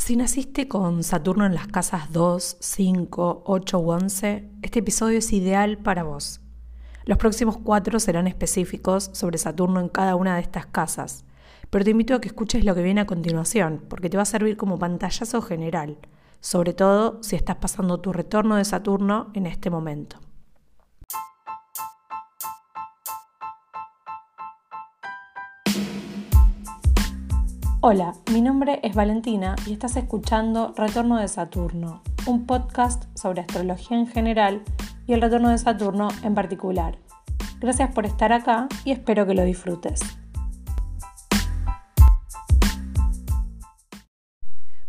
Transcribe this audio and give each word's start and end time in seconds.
Si 0.00 0.16
naciste 0.16 0.66
con 0.66 1.04
Saturno 1.04 1.44
en 1.44 1.54
las 1.54 1.66
casas 1.66 2.10
2, 2.10 2.56
5, 2.58 3.42
8 3.44 3.78
u 3.78 3.90
11, 3.90 4.48
este 4.62 4.78
episodio 4.78 5.18
es 5.18 5.30
ideal 5.30 5.76
para 5.76 6.04
vos. 6.04 6.40
Los 7.04 7.18
próximos 7.18 7.58
cuatro 7.58 8.00
serán 8.00 8.26
específicos 8.26 9.10
sobre 9.12 9.36
Saturno 9.36 9.78
en 9.78 9.90
cada 9.90 10.16
una 10.16 10.36
de 10.36 10.40
estas 10.40 10.64
casas, 10.64 11.26
pero 11.68 11.84
te 11.84 11.90
invito 11.90 12.14
a 12.14 12.20
que 12.22 12.28
escuches 12.28 12.64
lo 12.64 12.74
que 12.74 12.82
viene 12.82 13.02
a 13.02 13.06
continuación, 13.06 13.84
porque 13.90 14.08
te 14.08 14.16
va 14.16 14.22
a 14.22 14.26
servir 14.26 14.56
como 14.56 14.78
pantallazo 14.78 15.42
general, 15.42 15.98
sobre 16.40 16.72
todo 16.72 17.22
si 17.22 17.36
estás 17.36 17.56
pasando 17.56 18.00
tu 18.00 18.14
retorno 18.14 18.56
de 18.56 18.64
Saturno 18.64 19.30
en 19.34 19.44
este 19.44 19.68
momento. 19.68 20.16
Hola, 27.82 28.12
mi 28.30 28.42
nombre 28.42 28.78
es 28.82 28.94
Valentina 28.94 29.56
y 29.66 29.72
estás 29.72 29.96
escuchando 29.96 30.74
Retorno 30.76 31.16
de 31.16 31.28
Saturno, 31.28 32.02
un 32.26 32.44
podcast 32.44 33.04
sobre 33.18 33.40
astrología 33.40 33.98
en 33.98 34.06
general 34.06 34.60
y 35.06 35.14
el 35.14 35.22
retorno 35.22 35.48
de 35.48 35.56
Saturno 35.56 36.08
en 36.22 36.34
particular. 36.34 36.98
Gracias 37.58 37.90
por 37.94 38.04
estar 38.04 38.34
acá 38.34 38.68
y 38.84 38.90
espero 38.90 39.26
que 39.26 39.32
lo 39.32 39.44
disfrutes. 39.44 40.02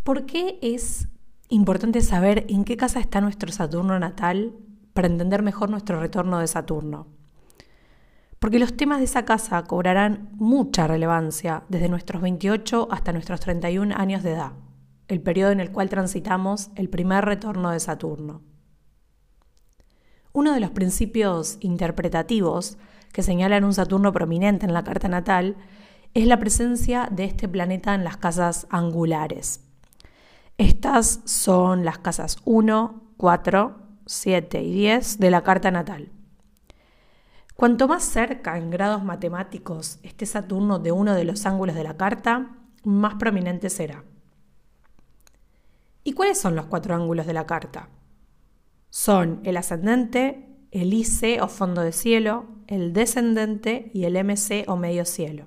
¿Por 0.04 0.26
qué 0.26 0.60
es 0.62 1.08
importante 1.48 2.02
saber 2.02 2.46
en 2.49 2.66
qué 2.66 2.76
casa 2.76 2.99
está 2.99 3.21
nuestro 3.21 3.54
Saturno 3.54 3.98
natal 3.99 4.54
para 4.91 5.08
entender 5.08 5.44
mejor 5.44 5.70
nuestro 5.70 5.98
retorno 6.02 6.40
de 6.40 6.48
Saturno? 6.48 7.20
Porque 8.41 8.58
los 8.58 8.76
temas 8.76 8.98
de 8.98 9.04
esa 9.04 9.23
casa 9.23 9.62
cobrarán 9.66 10.30
mucha 10.34 10.88
relevancia 10.88 11.63
desde 11.70 11.90
nuestros 11.90 12.23
28 12.23 12.88
hasta 12.90 13.13
nuestros 13.13 13.40
31 13.40 13.94
años 13.95 14.23
de 14.23 14.32
edad, 14.32 14.54
el 15.08 15.22
periodo 15.22 15.52
en 15.52 15.59
el 15.59 15.72
cual 15.72 15.90
transitamos 15.90 16.72
el 16.76 16.90
primer 16.90 17.23
retorno 17.23 17.70
de 17.70 17.80
Saturno. 17.80 18.41
Uno 20.34 20.55
de 20.55 20.60
los 20.60 20.71
principios 20.71 21.57
interpretativos 21.60 22.80
que 23.13 23.21
señalan 23.21 23.63
un 23.63 23.76
Saturno 23.76 24.12
prominente 24.12 24.65
en 24.65 24.74
la 24.74 24.84
carta 24.84 25.08
natal 25.08 25.55
es 26.15 26.26
la 26.26 26.40
presencia 26.40 27.10
de 27.12 27.26
este 27.26 27.48
planeta 27.48 27.93
en 27.93 28.04
las 28.04 28.18
casas 28.18 28.65
angulares. 28.71 29.68
Estas 30.58 31.21
son 31.26 31.85
las 31.85 31.99
casas 31.99 32.37
1, 32.46 33.04
4, 33.18 33.77
7 34.08 34.63
y 34.63 34.74
10 34.74 35.20
de 35.20 35.30
la 35.30 35.43
carta 35.43 35.70
natal. 35.70 36.12
Cuanto 37.62 37.87
más 37.87 38.04
cerca 38.04 38.57
en 38.57 38.71
grados 38.71 39.04
matemáticos 39.04 39.99
esté 40.01 40.26
Saturno 40.26 40.79
de 40.79 40.91
uno 40.91 41.13
de 41.13 41.26
los 41.26 41.45
ángulos 41.45 41.76
de 41.76 41.84
la 41.84 41.95
carta, 41.95 42.57
más 42.84 43.13
prominente 43.20 43.70
será. 43.70 44.03
¿Y 46.03 46.13
cuáles 46.13 46.40
son 46.40 46.55
los 46.55 46.65
cuatro 46.65 46.95
ángulos 46.95 47.27
de 47.27 47.34
la 47.34 47.45
carta? 47.45 47.90
Son 48.90 49.41
el 49.43 49.57
ascendente, 49.57 50.49
el 50.71 50.91
IC 50.91 51.40
o 51.40 51.48
fondo 51.48 51.84
de 51.84 51.91
cielo, 51.91 52.48
el 52.65 52.93
descendente 52.93 53.91
y 53.93 54.05
el 54.05 54.15
MC 54.15 54.65
o 54.68 54.75
medio 54.75 55.05
cielo. 55.05 55.46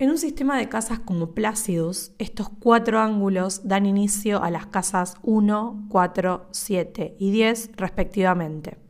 En 0.00 0.10
un 0.10 0.18
sistema 0.18 0.58
de 0.58 0.68
casas 0.68 0.98
como 0.98 1.34
Placidus, 1.34 2.10
estos 2.18 2.48
cuatro 2.48 2.98
ángulos 2.98 3.68
dan 3.68 3.86
inicio 3.86 4.42
a 4.42 4.50
las 4.50 4.66
casas 4.66 5.14
1, 5.22 5.86
4, 5.88 6.48
7 6.50 7.16
y 7.20 7.30
10 7.30 7.76
respectivamente. 7.76 8.87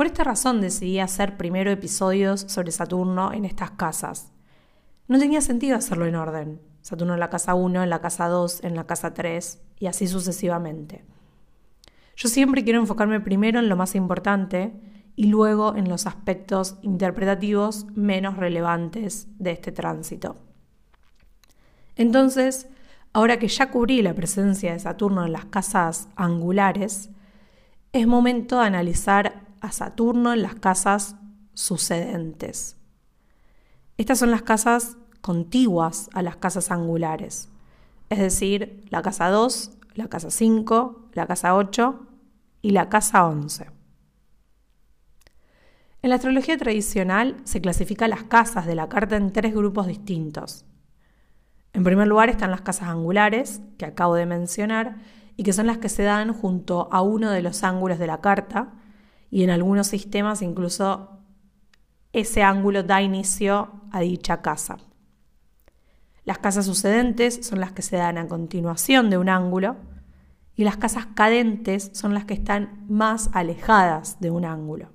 Por 0.00 0.06
esta 0.06 0.24
razón 0.24 0.62
decidí 0.62 0.98
hacer 0.98 1.36
primero 1.36 1.70
episodios 1.70 2.40
sobre 2.48 2.72
Saturno 2.72 3.34
en 3.34 3.44
estas 3.44 3.72
casas. 3.72 4.32
No 5.08 5.18
tenía 5.18 5.42
sentido 5.42 5.76
hacerlo 5.76 6.06
en 6.06 6.14
orden. 6.14 6.58
Saturno 6.80 7.12
en 7.12 7.20
la 7.20 7.28
casa 7.28 7.52
1, 7.52 7.82
en 7.82 7.90
la 7.90 8.00
casa 8.00 8.26
2, 8.28 8.64
en 8.64 8.76
la 8.76 8.86
casa 8.86 9.12
3 9.12 9.60
y 9.78 9.88
así 9.88 10.08
sucesivamente. 10.08 11.04
Yo 12.16 12.30
siempre 12.30 12.64
quiero 12.64 12.80
enfocarme 12.80 13.20
primero 13.20 13.58
en 13.58 13.68
lo 13.68 13.76
más 13.76 13.94
importante 13.94 14.72
y 15.16 15.26
luego 15.26 15.76
en 15.76 15.90
los 15.90 16.06
aspectos 16.06 16.78
interpretativos 16.80 17.84
menos 17.94 18.38
relevantes 18.38 19.28
de 19.38 19.50
este 19.50 19.70
tránsito. 19.70 20.38
Entonces, 21.96 22.68
ahora 23.12 23.38
que 23.38 23.48
ya 23.48 23.70
cubrí 23.70 24.00
la 24.00 24.14
presencia 24.14 24.72
de 24.72 24.78
Saturno 24.78 25.26
en 25.26 25.32
las 25.32 25.44
casas 25.44 26.08
angulares, 26.16 27.10
es 27.92 28.06
momento 28.06 28.60
de 28.60 28.64
analizar 28.64 29.49
a 29.60 29.72
Saturno 29.72 30.32
en 30.32 30.42
las 30.42 30.54
casas 30.54 31.16
sucedentes. 31.54 32.76
Estas 33.96 34.18
son 34.18 34.30
las 34.30 34.42
casas 34.42 34.96
contiguas 35.20 36.08
a 36.14 36.22
las 36.22 36.36
casas 36.36 36.70
angulares, 36.70 37.48
es 38.08 38.18
decir, 38.18 38.84
la 38.90 39.02
casa 39.02 39.28
2, 39.28 39.72
la 39.94 40.08
casa 40.08 40.30
5, 40.30 41.10
la 41.12 41.26
casa 41.26 41.54
8 41.54 42.06
y 42.62 42.70
la 42.70 42.88
casa 42.88 43.26
11. 43.26 43.66
En 46.02 46.08
la 46.08 46.16
astrología 46.16 46.56
tradicional 46.56 47.36
se 47.44 47.60
clasifica 47.60 48.08
las 48.08 48.24
casas 48.24 48.64
de 48.64 48.74
la 48.74 48.88
carta 48.88 49.16
en 49.16 49.32
tres 49.32 49.54
grupos 49.54 49.86
distintos. 49.86 50.64
En 51.74 51.84
primer 51.84 52.08
lugar 52.08 52.30
están 52.30 52.50
las 52.50 52.62
casas 52.62 52.88
angulares, 52.88 53.60
que 53.76 53.84
acabo 53.84 54.14
de 54.14 54.24
mencionar, 54.24 54.96
y 55.36 55.42
que 55.42 55.52
son 55.52 55.66
las 55.66 55.78
que 55.78 55.90
se 55.90 56.02
dan 56.02 56.32
junto 56.32 56.88
a 56.90 57.02
uno 57.02 57.30
de 57.30 57.42
los 57.42 57.62
ángulos 57.64 57.98
de 57.98 58.06
la 58.06 58.20
carta, 58.20 58.72
y 59.30 59.44
en 59.44 59.50
algunos 59.50 59.86
sistemas 59.86 60.42
incluso 60.42 61.20
ese 62.12 62.42
ángulo 62.42 62.82
da 62.82 63.02
inicio 63.02 63.70
a 63.92 64.00
dicha 64.00 64.42
casa. 64.42 64.78
Las 66.24 66.38
casas 66.38 66.66
sucedentes 66.66 67.46
son 67.46 67.60
las 67.60 67.72
que 67.72 67.82
se 67.82 67.96
dan 67.96 68.18
a 68.18 68.28
continuación 68.28 69.10
de 69.10 69.18
un 69.18 69.28
ángulo 69.28 69.76
y 70.56 70.64
las 70.64 70.76
casas 70.76 71.06
cadentes 71.14 71.90
son 71.94 72.12
las 72.12 72.24
que 72.24 72.34
están 72.34 72.84
más 72.88 73.30
alejadas 73.32 74.20
de 74.20 74.30
un 74.30 74.44
ángulo. 74.44 74.90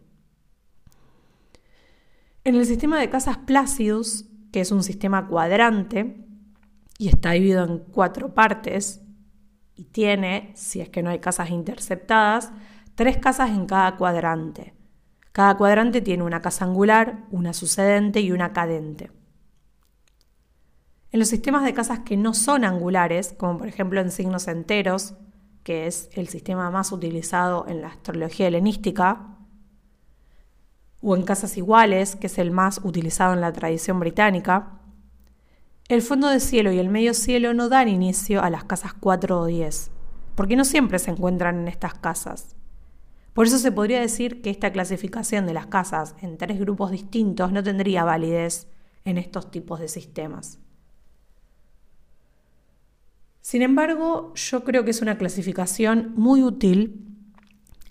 En 2.43 2.55
el 2.55 2.65
sistema 2.65 2.99
de 2.99 3.09
casas 3.09 3.37
Placidus, 3.37 4.25
que 4.51 4.61
es 4.61 4.71
un 4.71 4.83
sistema 4.83 5.27
cuadrante 5.27 6.27
y 6.99 7.07
está 7.07 7.31
dividido 7.31 7.65
en 7.65 7.79
cuatro 7.79 8.33
partes 8.33 9.01
y 9.75 9.85
tiene, 9.85 10.51
si 10.55 10.79
es 10.79 10.89
que 10.89 11.01
no 11.01 11.09
hay 11.09 11.19
casas 11.19 11.49
interceptadas, 11.49 12.51
tres 12.95 13.17
casas 13.17 13.49
en 13.49 13.65
cada 13.65 13.97
cuadrante. 13.97 14.73
Cada 15.31 15.57
cuadrante 15.57 16.01
tiene 16.01 16.23
una 16.23 16.41
casa 16.41 16.65
angular, 16.65 17.25
una 17.29 17.53
sucedente 17.53 18.21
y 18.21 18.31
una 18.31 18.53
cadente. 18.53 19.11
En 21.11 21.19
los 21.19 21.29
sistemas 21.29 21.63
de 21.63 21.73
casas 21.73 21.99
que 21.99 22.17
no 22.17 22.33
son 22.33 22.65
angulares, 22.65 23.35
como 23.37 23.57
por 23.57 23.67
ejemplo 23.67 24.01
en 24.01 24.11
signos 24.11 24.47
enteros, 24.47 25.13
que 25.63 25.87
es 25.87 26.09
el 26.13 26.27
sistema 26.29 26.69
más 26.71 26.91
utilizado 26.91 27.65
en 27.67 27.81
la 27.81 27.87
astrología 27.87 28.47
helenística, 28.47 29.37
o 31.01 31.15
en 31.15 31.23
casas 31.23 31.57
iguales, 31.57 32.15
que 32.15 32.27
es 32.27 32.37
el 32.37 32.51
más 32.51 32.79
utilizado 32.83 33.33
en 33.33 33.41
la 33.41 33.53
tradición 33.53 33.99
británica, 33.99 34.79
el 35.87 36.01
fondo 36.01 36.29
de 36.29 36.39
cielo 36.39 36.71
y 36.71 36.79
el 36.79 36.89
medio 36.89 37.13
cielo 37.13 37.53
no 37.53 37.69
dan 37.69 37.87
inicio 37.87 38.41
a 38.41 38.49
las 38.49 38.63
casas 38.63 38.93
4 38.93 39.39
o 39.39 39.45
10, 39.45 39.91
porque 40.33 40.55
no 40.55 40.65
siempre 40.65 40.97
se 40.97 41.11
encuentran 41.11 41.59
en 41.59 41.67
estas 41.67 41.93
casas. 41.93 42.54
Por 43.35 43.47
eso 43.47 43.57
se 43.57 43.73
podría 43.73 43.99
decir 43.99 44.41
que 44.41 44.49
esta 44.49 44.71
clasificación 44.71 45.45
de 45.45 45.53
las 45.53 45.65
casas 45.65 46.15
en 46.21 46.37
tres 46.37 46.57
grupos 46.57 46.89
distintos 46.89 47.51
no 47.51 47.61
tendría 47.61 48.05
validez 48.05 48.69
en 49.03 49.17
estos 49.17 49.51
tipos 49.51 49.81
de 49.81 49.89
sistemas. 49.89 50.57
Sin 53.41 53.61
embargo, 53.61 54.33
yo 54.35 54.63
creo 54.63 54.85
que 54.85 54.91
es 54.91 55.01
una 55.01 55.17
clasificación 55.17 56.13
muy 56.15 56.43
útil 56.43 57.05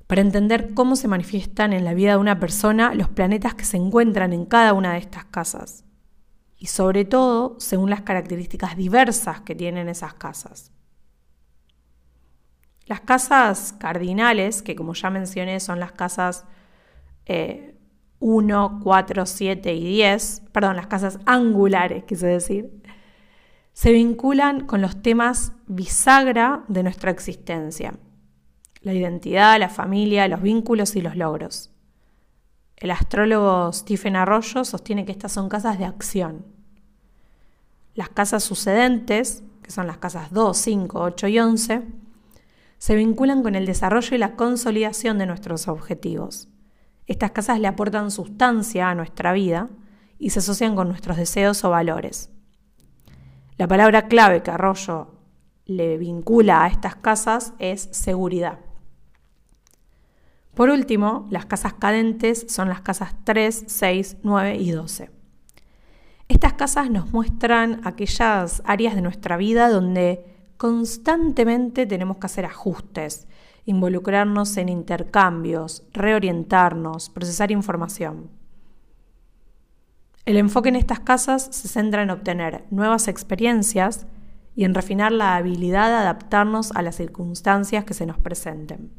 para 0.07 0.23
entender 0.23 0.73
cómo 0.73 0.97
se 0.97 1.09
manifiestan 1.09 1.75
en 1.75 1.85
la 1.85 1.93
vida 1.93 2.13
de 2.13 2.19
una 2.21 2.41
persona 2.41 2.95
los 2.95 3.11
planetas 3.11 3.55
que 3.55 3.67
se 3.67 3.77
encuentran 3.77 4.33
en 4.33 4.47
cada 4.47 4.73
una 4.73 4.95
de 4.95 5.01
estas 5.01 5.27
casas, 5.27 5.85
y 6.57 6.69
sobre 6.69 7.05
todo 7.05 7.61
según 7.61 7.91
las 7.91 8.01
características 8.01 8.79
diversas 8.79 9.43
que 9.43 9.55
tienen 9.55 9.91
esas 9.91 10.15
casas. 10.15 10.74
Las 12.87 13.01
casas 13.01 13.75
cardinales, 13.79 14.63
que 14.63 14.77
como 14.77 14.95
ya 14.95 15.11
mencioné 15.11 15.61
son 15.61 15.81
las 15.81 15.93
casas 15.93 16.45
1, 18.19 18.81
4, 18.83 19.27
7 19.27 19.75
y 19.75 19.85
10, 19.85 20.43
perdón, 20.53 20.77
las 20.77 20.87
casas 20.87 21.19
angulares, 21.25 22.05
quise 22.05 22.27
decir, 22.27 22.83
se 23.73 23.93
vinculan 23.93 24.67
con 24.67 24.81
los 24.83 25.03
temas 25.03 25.53
bisagra 25.67 26.65
de 26.69 26.83
nuestra 26.83 27.11
existencia. 27.11 27.95
La 28.83 28.93
identidad, 28.93 29.59
la 29.59 29.69
familia, 29.71 30.29
los 30.29 30.43
vínculos 30.43 30.95
y 30.95 31.01
los 31.01 31.17
logros. 31.17 31.71
El 32.77 32.91
astrólogo 32.91 33.73
Stephen 33.73 34.15
Arroyo 34.15 34.65
sostiene 34.65 35.07
que 35.07 35.13
estas 35.13 35.33
son 35.33 35.49
casas 35.49 35.79
de 35.79 35.87
acción. 35.87 36.45
Las 37.95 38.11
casas 38.11 38.45
sucedentes, 38.45 39.43
que 39.63 39.71
son 39.71 39.87
las 39.87 39.99
casas 39.99 40.33
2, 40.33 40.57
5, 40.57 41.01
8 41.01 41.29
y 41.29 41.39
11, 41.41 41.83
se 42.79 42.95
vinculan 42.95 43.43
con 43.43 43.55
el 43.55 43.67
desarrollo 43.67 44.15
y 44.15 44.19
la 44.19 44.37
consolidación 44.37 45.19
de 45.19 45.27
nuestros 45.27 45.69
objetivos. 45.69 46.49
Estas 47.07 47.33
casas 47.33 47.61
le 47.61 47.69
aportan 47.69 48.11
sustancia 48.11 48.91
a 48.91 48.95
nuestra 48.95 49.33
vida 49.33 49.69
y 50.19 50.31
se 50.31 50.39
asocian 50.39 50.75
con 50.75 50.89
nuestros 50.89 51.17
deseos 51.17 51.65
o 51.65 51.71
valores. 51.71 52.31
La 53.57 53.69
palabra 53.69 54.09
clave 54.09 54.43
que 54.43 54.51
Arroyo 54.51 55.15
le 55.67 55.97
vincula 55.99 56.65
a 56.65 56.69
estas 56.69 56.97
casas 56.97 57.55
es 57.59 57.89
seguridad. 57.93 58.59
Por 60.55 60.71
último, 60.71 61.27
las 61.31 61.47
casas 61.47 61.75
cadentes 61.75 62.47
son 62.49 62.69
las 62.69 62.81
casas 62.81 63.15
3, 63.25 63.65
6, 63.67 64.19
9 64.23 64.57
y 64.57 64.71
12. 64.71 65.11
Estas 66.29 66.55
casas 66.55 66.91
nos 66.91 67.13
muestran 67.13 67.81
aquellas 67.85 68.63
áreas 68.65 68.95
de 68.95 69.03
nuestra 69.03 69.37
vida 69.37 69.69
donde 69.69 70.34
constantemente 70.65 71.85
tenemos 71.85 72.17
que 72.17 72.25
hacer 72.25 72.47
ajustes, 72.47 73.29
involucrarnos 73.67 74.57
en 74.57 74.71
intercambios, 74.71 75.87
reorientarnos, 75.93 77.11
procesar 77.11 77.51
información. 77.51 78.31
El 80.25 80.39
enfoque 80.39 80.71
en 80.71 80.77
estas 80.77 81.01
casas 81.01 81.47
se 81.53 81.69
centra 81.69 82.01
en 82.03 82.09
obtener 82.09 82.65
nuevas 82.71 83.09
experiencias 83.09 84.07
y 84.57 84.65
en 84.65 84.73
refinar 84.73 85.13
la 85.13 85.37
habilidad 85.37 85.89
de 85.89 85.97
adaptarnos 85.97 86.73
a 86.73 86.81
las 86.81 86.97
circunstancias 86.97 87.85
que 87.85 87.93
se 87.93 88.07
nos 88.07 88.17
presenten. 88.17 88.91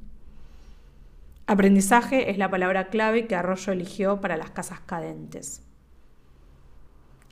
Aprendizaje 1.47 2.29
es 2.29 2.37
la 2.37 2.51
palabra 2.51 2.89
clave 2.89 3.25
que 3.25 3.35
Arroyo 3.35 3.73
eligió 3.73 4.21
para 4.21 4.37
las 4.37 4.51
casas 4.51 4.81
cadentes. 4.81 5.63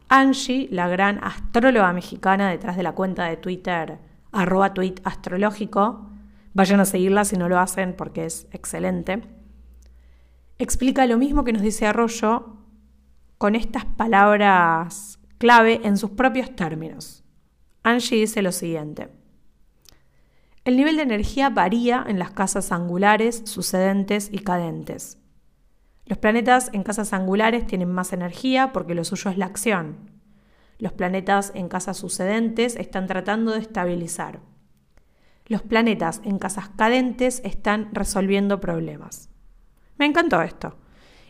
Angie, 0.10 0.70
la 0.72 0.88
gran 0.88 1.24
astróloga 1.24 1.94
mexicana 1.94 2.50
detrás 2.50 2.76
de 2.78 2.84
la 2.84 2.94
cuenta 2.94 3.26
de 3.26 3.38
Twitter, 3.38 4.00
arroba 4.34 4.74
tweet 4.74 4.96
astrológico, 5.04 6.10
vayan 6.54 6.80
a 6.80 6.86
seguirla 6.86 7.26
si 7.26 7.38
no 7.38 7.50
lo 7.50 7.60
hacen 7.60 7.96
porque 7.96 8.26
es 8.26 8.48
excelente, 8.52 9.22
explica 10.58 11.06
lo 11.06 11.18
mismo 11.18 11.44
que 11.44 11.54
nos 11.54 11.62
dice 11.62 11.86
Arroyo 11.86 12.58
con 13.38 13.56
estas 13.56 13.86
palabras 13.86 15.20
clave 15.38 15.82
en 15.84 15.98
sus 15.98 16.12
propios 16.12 16.56
términos. 16.56 17.24
Angie 17.84 18.20
dice 18.20 18.42
lo 18.42 18.52
siguiente. 18.52 19.10
El 20.64 20.78
nivel 20.78 20.96
de 20.96 21.04
energía 21.04 21.50
varía 21.50 22.06
en 22.08 22.20
las 22.20 22.32
casas 22.32 22.72
angulares, 22.72 23.42
sucedentes 23.44 24.30
y 24.32 24.40
cadentes. 24.40 25.18
Los 26.06 26.18
planetas 26.18 26.70
en 26.72 26.84
casas 26.84 27.12
angulares 27.12 27.68
tienen 27.68 27.92
más 27.92 28.14
energía 28.14 28.72
porque 28.72 28.96
lo 28.96 29.04
suyo 29.04 29.30
es 29.32 29.38
la 29.38 29.48
acción. 29.48 30.12
Los 30.80 30.94
planetas 30.94 31.52
en 31.56 31.70
casas 31.70 31.98
sucedentes 31.98 32.75
están 32.75 33.08
tratando 33.08 33.52
de 33.52 33.60
estabilizar. 33.60 34.42
Los 35.46 35.62
planetas 35.62 36.22
en 36.24 36.40
casas 36.40 36.70
cadentes 36.70 37.42
están 37.44 37.90
resolviendo 37.94 38.60
problemas. 38.60 39.30
Me 39.98 40.06
encantó 40.06 40.42
esto. 40.42 40.78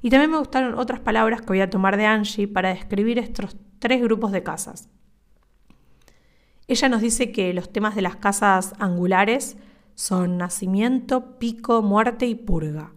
Y 0.01 0.09
también 0.09 0.31
me 0.31 0.37
gustaron 0.37 0.77
otras 0.77 0.99
palabras 0.99 1.41
que 1.41 1.47
voy 1.47 1.61
a 1.61 1.69
tomar 1.69 1.97
de 1.97 2.05
Angie 2.05 2.47
para 2.47 2.69
describir 2.69 3.19
estos 3.19 3.55
tres 3.79 4.01
grupos 4.01 4.31
de 4.31 4.43
casas. 4.43 4.89
Ella 6.67 6.89
nos 6.89 7.01
dice 7.01 7.31
que 7.31 7.53
los 7.53 7.71
temas 7.71 7.95
de 7.95 8.01
las 8.01 8.17
casas 8.17 8.73
angulares 8.79 9.57
son 9.95 10.37
nacimiento, 10.37 11.37
pico, 11.39 11.81
muerte 11.81 12.25
y 12.25 12.35
purga. 12.35 12.93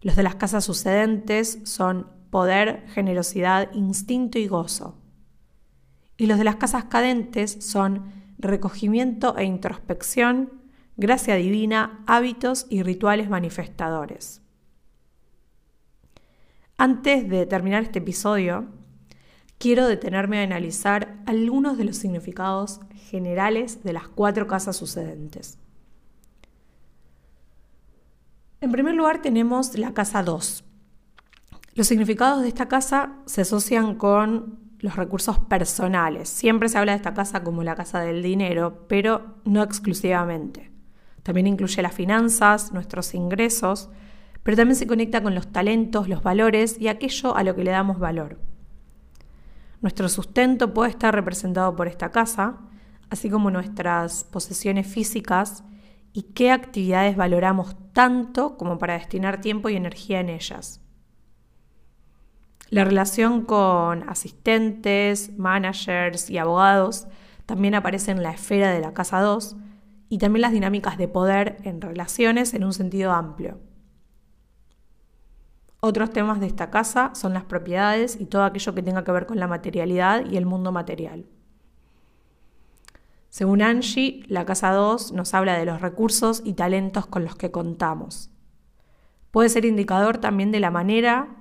Los 0.00 0.16
de 0.16 0.22
las 0.22 0.36
casas 0.36 0.64
sucedentes 0.64 1.60
son 1.64 2.10
poder, 2.30 2.84
generosidad, 2.88 3.72
instinto 3.72 4.38
y 4.38 4.46
gozo. 4.46 4.98
Y 6.16 6.26
los 6.26 6.38
de 6.38 6.44
las 6.44 6.56
casas 6.56 6.84
cadentes 6.84 7.58
son 7.60 8.12
recogimiento 8.38 9.36
e 9.36 9.44
introspección, 9.44 10.52
gracia 10.96 11.34
divina, 11.34 12.02
hábitos 12.06 12.66
y 12.70 12.82
rituales 12.82 13.28
manifestadores. 13.28 14.42
Antes 16.78 17.28
de 17.28 17.46
terminar 17.46 17.82
este 17.82 18.00
episodio, 18.00 18.66
quiero 19.58 19.88
detenerme 19.88 20.40
a 20.40 20.44
analizar 20.44 21.22
algunos 21.26 21.78
de 21.78 21.84
los 21.84 21.96
significados 21.96 22.80
generales 23.10 23.82
de 23.82 23.92
las 23.92 24.08
cuatro 24.08 24.46
casas 24.46 24.76
sucedentes. 24.76 25.58
En 28.60 28.72
primer 28.72 28.94
lugar 28.94 29.22
tenemos 29.22 29.76
la 29.78 29.94
casa 29.94 30.22
2. 30.22 30.64
Los 31.74 31.86
significados 31.86 32.42
de 32.42 32.48
esta 32.48 32.68
casa 32.68 33.14
se 33.26 33.42
asocian 33.42 33.94
con 33.94 34.65
los 34.78 34.96
recursos 34.96 35.38
personales. 35.38 36.28
Siempre 36.28 36.68
se 36.68 36.78
habla 36.78 36.92
de 36.92 36.96
esta 36.96 37.14
casa 37.14 37.42
como 37.42 37.62
la 37.62 37.74
casa 37.74 38.00
del 38.00 38.22
dinero, 38.22 38.86
pero 38.88 39.36
no 39.44 39.62
exclusivamente. 39.62 40.70
También 41.22 41.46
incluye 41.46 41.82
las 41.82 41.94
finanzas, 41.94 42.72
nuestros 42.72 43.14
ingresos, 43.14 43.90
pero 44.42 44.56
también 44.56 44.76
se 44.76 44.86
conecta 44.86 45.22
con 45.22 45.34
los 45.34 45.48
talentos, 45.48 46.08
los 46.08 46.22
valores 46.22 46.80
y 46.80 46.88
aquello 46.88 47.36
a 47.36 47.42
lo 47.42 47.56
que 47.56 47.64
le 47.64 47.72
damos 47.72 47.98
valor. 47.98 48.38
Nuestro 49.80 50.08
sustento 50.08 50.72
puede 50.72 50.90
estar 50.90 51.14
representado 51.14 51.74
por 51.74 51.88
esta 51.88 52.10
casa, 52.10 52.58
así 53.10 53.28
como 53.28 53.50
nuestras 53.50 54.24
posesiones 54.24 54.86
físicas 54.86 55.64
y 56.12 56.22
qué 56.32 56.50
actividades 56.50 57.16
valoramos 57.16 57.76
tanto 57.92 58.56
como 58.56 58.78
para 58.78 58.94
destinar 58.94 59.40
tiempo 59.40 59.68
y 59.68 59.76
energía 59.76 60.20
en 60.20 60.28
ellas. 60.28 60.80
La 62.68 62.84
relación 62.84 63.42
con 63.42 64.08
asistentes, 64.08 65.36
managers 65.38 66.30
y 66.30 66.38
abogados 66.38 67.06
también 67.46 67.76
aparece 67.76 68.10
en 68.10 68.22
la 68.22 68.32
esfera 68.32 68.72
de 68.72 68.80
la 68.80 68.92
casa 68.92 69.20
2 69.20 69.56
y 70.08 70.18
también 70.18 70.42
las 70.42 70.52
dinámicas 70.52 70.98
de 70.98 71.06
poder 71.06 71.58
en 71.62 71.80
relaciones 71.80 72.54
en 72.54 72.64
un 72.64 72.72
sentido 72.72 73.12
amplio. 73.12 73.60
Otros 75.78 76.10
temas 76.10 76.40
de 76.40 76.46
esta 76.46 76.70
casa 76.70 77.12
son 77.14 77.34
las 77.34 77.44
propiedades 77.44 78.20
y 78.20 78.26
todo 78.26 78.42
aquello 78.42 78.74
que 78.74 78.82
tenga 78.82 79.04
que 79.04 79.12
ver 79.12 79.26
con 79.26 79.38
la 79.38 79.46
materialidad 79.46 80.24
y 80.24 80.36
el 80.36 80.46
mundo 80.46 80.72
material. 80.72 81.26
Según 83.28 83.62
Angie, 83.62 84.24
la 84.26 84.44
casa 84.44 84.72
2 84.72 85.12
nos 85.12 85.34
habla 85.34 85.56
de 85.56 85.66
los 85.66 85.80
recursos 85.80 86.42
y 86.44 86.54
talentos 86.54 87.06
con 87.06 87.22
los 87.22 87.36
que 87.36 87.52
contamos. 87.52 88.30
Puede 89.30 89.50
ser 89.50 89.64
indicador 89.64 90.18
también 90.18 90.50
de 90.50 90.58
la 90.58 90.72
manera 90.72 91.36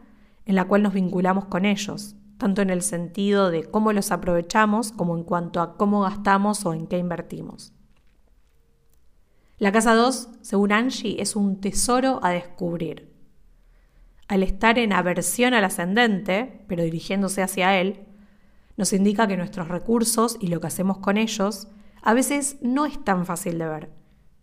en 0.46 0.56
la 0.56 0.66
cual 0.66 0.84
nos 0.84 0.94
vinculamos 0.94 1.46
con 1.46 1.66
ellos, 1.66 2.16
tanto 2.38 2.62
en 2.62 2.70
el 2.70 2.82
sentido 2.82 3.52
de 3.52 3.64
cómo 3.64 3.94
los 3.94 4.12
aprovechamos 4.12 4.92
como 4.92 5.18
en 5.18 5.24
cuanto 5.24 5.62
a 5.62 5.78
cómo 5.78 6.02
gastamos 6.02 6.66
o 6.66 6.74
en 6.74 6.88
qué 6.88 6.98
invertimos. 6.98 7.74
La 9.58 9.72
casa 9.72 9.96
2, 9.96 10.30
según 10.42 10.72
Angie, 10.72 11.22
es 11.22 11.36
un 11.36 11.62
tesoro 11.62 12.20
a 12.24 12.32
descubrir 12.32 13.16
al 14.28 14.44
estar 14.44 14.80
en 14.80 14.94
aversión 14.94 15.54
al 15.54 15.64
ascendente, 15.64 16.64
pero 16.68 16.84
dirigiéndose 16.84 17.44
hacia 17.44 17.80
él, 17.80 18.06
nos 18.78 18.92
indica 18.94 19.28
que 19.28 19.38
nuestros 19.38 19.68
recursos 19.68 20.38
y 20.40 20.48
lo 20.48 20.60
que 20.60 20.68
hacemos 20.68 20.98
con 20.98 21.18
ellos 21.18 21.68
a 22.02 22.14
veces 22.14 22.58
no 22.62 22.86
es 22.86 23.04
tan 23.04 23.26
fácil 23.26 23.58
de 23.60 23.68
ver, 23.68 23.90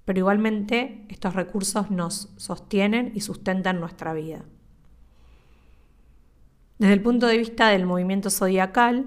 pero 0.04 0.20
igualmente 0.20 1.06
estos 1.08 1.34
recursos 1.34 1.90
nos 1.90 2.32
sostienen 2.36 3.12
y 3.14 3.20
sustentan 3.20 3.80
nuestra 3.80 4.12
vida. 4.12 4.44
Desde 6.82 6.94
el 6.94 7.00
punto 7.00 7.28
de 7.28 7.38
vista 7.38 7.68
del 7.68 7.86
movimiento 7.86 8.28
zodiacal, 8.28 9.06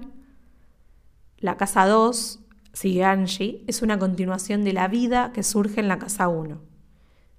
la 1.36 1.58
casa 1.58 1.84
2, 1.84 2.40
sigue 2.72 3.04
Angie, 3.04 3.64
es 3.66 3.82
una 3.82 3.98
continuación 3.98 4.64
de 4.64 4.72
la 4.72 4.88
vida 4.88 5.30
que 5.34 5.42
surge 5.42 5.80
en 5.80 5.88
la 5.88 5.98
casa 5.98 6.26
1, 6.28 6.58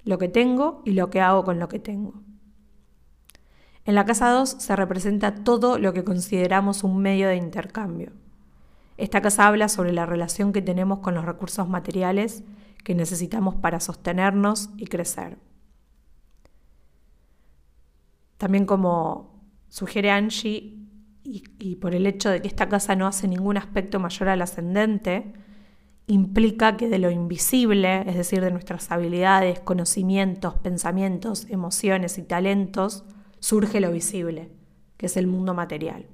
lo 0.03 0.17
que 0.19 0.27
tengo 0.27 0.83
y 0.85 0.91
lo 0.91 1.09
que 1.09 1.21
hago 1.21 1.43
con 1.43 1.57
lo 1.57 1.67
que 1.67 1.79
tengo. 1.79 2.21
En 3.83 3.95
la 3.95 4.05
casa 4.05 4.29
2 4.29 4.57
se 4.59 4.75
representa 4.75 5.33
todo 5.33 5.79
lo 5.79 5.91
que 5.91 6.03
consideramos 6.03 6.83
un 6.83 6.99
medio 6.99 7.29
de 7.29 7.37
intercambio. 7.37 8.11
Esta 8.97 9.23
casa 9.23 9.47
habla 9.47 9.69
sobre 9.69 9.91
la 9.91 10.05
relación 10.05 10.53
que 10.53 10.61
tenemos 10.61 10.99
con 10.99 11.15
los 11.15 11.25
recursos 11.25 11.67
materiales 11.67 12.43
que 12.83 12.93
necesitamos 12.93 13.55
para 13.55 13.79
sostenernos 13.79 14.69
y 14.77 14.85
crecer. 14.85 15.39
También 18.37 18.67
como 18.67 19.36
sugiere 19.69 20.11
Angie, 20.11 20.77
y, 21.23 21.43
y, 21.59 21.75
por 21.75 21.93
el 21.93 22.07
hecho 22.07 22.29
de 22.29 22.41
que 22.41 22.47
esta 22.47 22.69
casa 22.69 22.95
no 22.95 23.05
hace 23.05 23.27
ningún 23.27 23.57
aspecto 23.57 23.99
mayor 23.99 24.29
al 24.29 24.41
ascendente, 24.41 25.33
implica 26.07 26.77
que 26.77 26.87
de 26.87 26.99
lo 26.99 27.11
invisible, 27.11 28.09
es 28.09 28.15
decir, 28.15 28.41
de 28.41 28.51
nuestras 28.51 28.91
habilidades, 28.91 29.59
conocimientos, 29.59 30.55
pensamientos, 30.55 31.45
emociones 31.49 32.17
y 32.17 32.23
talentos, 32.23 33.03
surge 33.39 33.81
lo 33.81 33.91
visible, 33.91 34.49
que 34.95 35.07
es 35.07 35.17
el 35.17 35.27
mundo 35.27 35.53
material. 35.53 36.05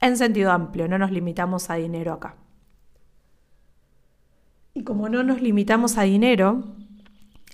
En 0.00 0.16
sentido 0.16 0.52
amplio, 0.52 0.86
no 0.86 0.98
nos 0.98 1.10
limitamos 1.10 1.70
a 1.70 1.74
dinero 1.76 2.12
acá. 2.12 2.36
Y 4.74 4.84
como 4.84 5.08
no 5.08 5.22
nos 5.22 5.40
limitamos 5.40 5.96
a 5.96 6.02
dinero, 6.02 6.74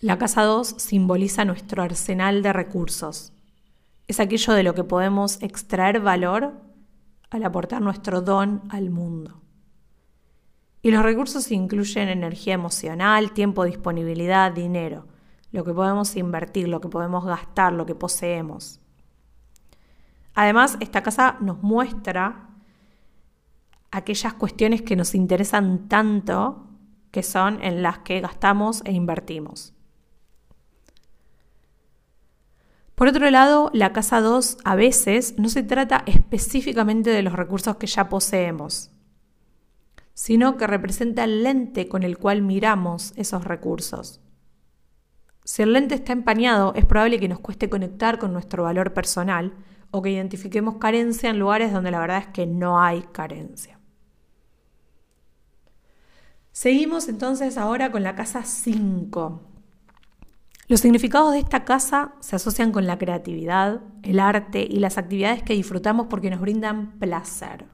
la 0.00 0.18
casa 0.18 0.42
2 0.42 0.66
simboliza 0.78 1.44
nuestro 1.44 1.82
arsenal 1.82 2.42
de 2.42 2.52
recursos. 2.52 3.32
Es 4.08 4.20
aquello 4.20 4.54
de 4.54 4.62
lo 4.62 4.74
que 4.74 4.84
podemos 4.84 5.40
extraer 5.42 6.00
valor 6.00 6.54
al 7.30 7.44
aportar 7.44 7.82
nuestro 7.82 8.22
don 8.22 8.62
al 8.70 8.90
mundo. 8.90 9.42
Y 10.80 10.90
los 10.90 11.02
recursos 11.02 11.50
incluyen 11.50 12.08
energía 12.08 12.54
emocional, 12.54 13.32
tiempo, 13.32 13.64
disponibilidad, 13.64 14.50
dinero, 14.50 15.06
lo 15.52 15.64
que 15.64 15.74
podemos 15.74 16.16
invertir, 16.16 16.68
lo 16.68 16.80
que 16.80 16.88
podemos 16.88 17.24
gastar, 17.24 17.72
lo 17.72 17.84
que 17.84 17.94
poseemos. 17.94 18.80
Además, 20.34 20.76
esta 20.80 21.02
casa 21.02 21.36
nos 21.40 21.62
muestra 21.62 22.48
aquellas 23.90 24.34
cuestiones 24.34 24.82
que 24.82 24.96
nos 24.96 25.14
interesan 25.14 25.88
tanto, 25.88 26.66
que 27.10 27.22
son 27.22 27.62
en 27.62 27.82
las 27.82 27.98
que 28.00 28.20
gastamos 28.20 28.82
e 28.84 28.92
invertimos. 28.92 29.74
Por 32.98 33.06
otro 33.06 33.30
lado, 33.30 33.70
la 33.74 33.92
casa 33.92 34.20
2 34.20 34.58
a 34.64 34.74
veces 34.74 35.36
no 35.38 35.48
se 35.50 35.62
trata 35.62 36.02
específicamente 36.06 37.10
de 37.10 37.22
los 37.22 37.32
recursos 37.32 37.76
que 37.76 37.86
ya 37.86 38.08
poseemos, 38.08 38.90
sino 40.14 40.56
que 40.56 40.66
representa 40.66 41.22
el 41.22 41.44
lente 41.44 41.86
con 41.86 42.02
el 42.02 42.18
cual 42.18 42.42
miramos 42.42 43.12
esos 43.14 43.44
recursos. 43.44 44.20
Si 45.44 45.62
el 45.62 45.74
lente 45.74 45.94
está 45.94 46.12
empañado, 46.12 46.74
es 46.74 46.86
probable 46.86 47.20
que 47.20 47.28
nos 47.28 47.38
cueste 47.38 47.70
conectar 47.70 48.18
con 48.18 48.32
nuestro 48.32 48.64
valor 48.64 48.92
personal 48.94 49.54
o 49.92 50.02
que 50.02 50.10
identifiquemos 50.10 50.78
carencia 50.78 51.30
en 51.30 51.38
lugares 51.38 51.72
donde 51.72 51.92
la 51.92 52.00
verdad 52.00 52.18
es 52.18 52.26
que 52.26 52.46
no 52.46 52.80
hay 52.80 53.02
carencia. 53.12 53.78
Seguimos 56.50 57.06
entonces 57.08 57.58
ahora 57.58 57.92
con 57.92 58.02
la 58.02 58.16
casa 58.16 58.42
5. 58.42 59.47
Los 60.68 60.80
significados 60.80 61.32
de 61.32 61.38
esta 61.38 61.64
casa 61.64 62.12
se 62.20 62.36
asocian 62.36 62.72
con 62.72 62.86
la 62.86 62.98
creatividad, 62.98 63.80
el 64.02 64.20
arte 64.20 64.66
y 64.68 64.80
las 64.80 64.98
actividades 64.98 65.42
que 65.42 65.54
disfrutamos 65.54 66.08
porque 66.08 66.28
nos 66.28 66.42
brindan 66.42 66.98
placer. 66.98 67.64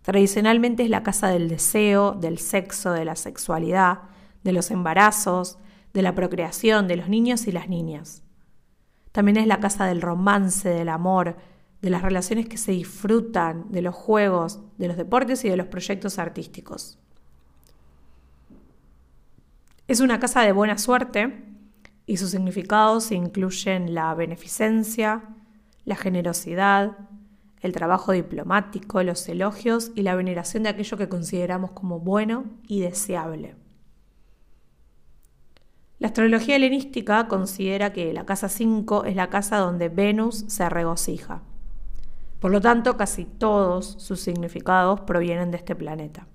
Tradicionalmente 0.00 0.84
es 0.84 0.88
la 0.88 1.02
casa 1.02 1.28
del 1.28 1.50
deseo, 1.50 2.12
del 2.12 2.38
sexo, 2.38 2.92
de 2.92 3.04
la 3.04 3.14
sexualidad, 3.14 4.00
de 4.42 4.52
los 4.54 4.70
embarazos, 4.70 5.58
de 5.92 6.00
la 6.00 6.14
procreación, 6.14 6.88
de 6.88 6.96
los 6.96 7.10
niños 7.10 7.46
y 7.46 7.52
las 7.52 7.68
niñas. 7.68 8.22
También 9.12 9.36
es 9.36 9.46
la 9.46 9.60
casa 9.60 9.84
del 9.84 10.00
romance, 10.00 10.70
del 10.70 10.88
amor, 10.88 11.36
de 11.82 11.90
las 11.90 12.00
relaciones 12.00 12.48
que 12.48 12.56
se 12.56 12.72
disfrutan, 12.72 13.70
de 13.70 13.82
los 13.82 13.94
juegos, 13.94 14.60
de 14.78 14.88
los 14.88 14.96
deportes 14.96 15.44
y 15.44 15.50
de 15.50 15.58
los 15.58 15.66
proyectos 15.66 16.18
artísticos. 16.18 16.98
Es 19.88 20.00
una 20.00 20.20
casa 20.20 20.40
de 20.40 20.52
buena 20.52 20.78
suerte 20.78 21.49
y 22.10 22.16
sus 22.16 22.32
significados 22.32 23.12
incluyen 23.12 23.94
la 23.94 24.12
beneficencia, 24.16 25.22
la 25.84 25.94
generosidad, 25.94 26.98
el 27.60 27.70
trabajo 27.70 28.10
diplomático, 28.10 29.00
los 29.04 29.28
elogios 29.28 29.92
y 29.94 30.02
la 30.02 30.16
veneración 30.16 30.64
de 30.64 30.70
aquello 30.70 30.96
que 30.96 31.08
consideramos 31.08 31.70
como 31.70 32.00
bueno 32.00 32.46
y 32.66 32.80
deseable. 32.80 33.54
La 36.00 36.08
astrología 36.08 36.56
helenística 36.56 37.28
considera 37.28 37.92
que 37.92 38.12
la 38.12 38.26
casa 38.26 38.48
5 38.48 39.04
es 39.04 39.14
la 39.14 39.30
casa 39.30 39.58
donde 39.58 39.88
Venus 39.88 40.46
se 40.48 40.68
regocija. 40.68 41.42
Por 42.40 42.50
lo 42.50 42.60
tanto, 42.60 42.96
casi 42.96 43.24
todos 43.24 43.86
sus 43.86 44.18
significados 44.18 45.02
provienen 45.02 45.52
de 45.52 45.58
este 45.58 45.76
planeta. 45.76 46.26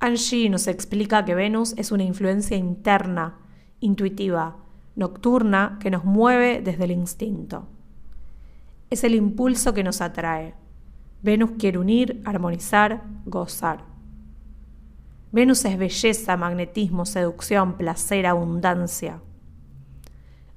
Angie 0.00 0.50
nos 0.50 0.66
explica 0.66 1.24
que 1.24 1.36
Venus 1.36 1.72
es 1.76 1.92
una 1.92 2.02
influencia 2.02 2.56
interna 2.56 3.45
intuitiva, 3.80 4.56
nocturna, 4.94 5.78
que 5.80 5.90
nos 5.90 6.04
mueve 6.04 6.60
desde 6.62 6.84
el 6.84 6.90
instinto. 6.90 7.68
Es 8.90 9.04
el 9.04 9.14
impulso 9.14 9.74
que 9.74 9.84
nos 9.84 10.00
atrae. 10.00 10.54
Venus 11.22 11.52
quiere 11.58 11.78
unir, 11.78 12.22
armonizar, 12.24 13.02
gozar. 13.24 13.84
Venus 15.32 15.64
es 15.64 15.76
belleza, 15.76 16.36
magnetismo, 16.36 17.04
seducción, 17.04 17.76
placer, 17.76 18.26
abundancia. 18.26 19.20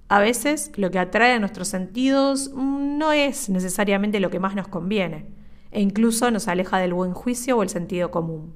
A 0.07 0.19
veces 0.19 0.71
lo 0.75 0.89
que 0.89 0.99
atrae 0.99 1.33
a 1.33 1.39
nuestros 1.39 1.67
sentidos 1.67 2.51
no 2.53 3.11
es 3.11 3.49
necesariamente 3.49 4.19
lo 4.19 4.29
que 4.29 4.39
más 4.39 4.55
nos 4.55 4.67
conviene, 4.67 5.27
e 5.71 5.81
incluso 5.81 6.31
nos 6.31 6.47
aleja 6.47 6.77
del 6.79 6.93
buen 6.93 7.13
juicio 7.13 7.57
o 7.57 7.63
el 7.63 7.69
sentido 7.69 8.09
común. 8.09 8.55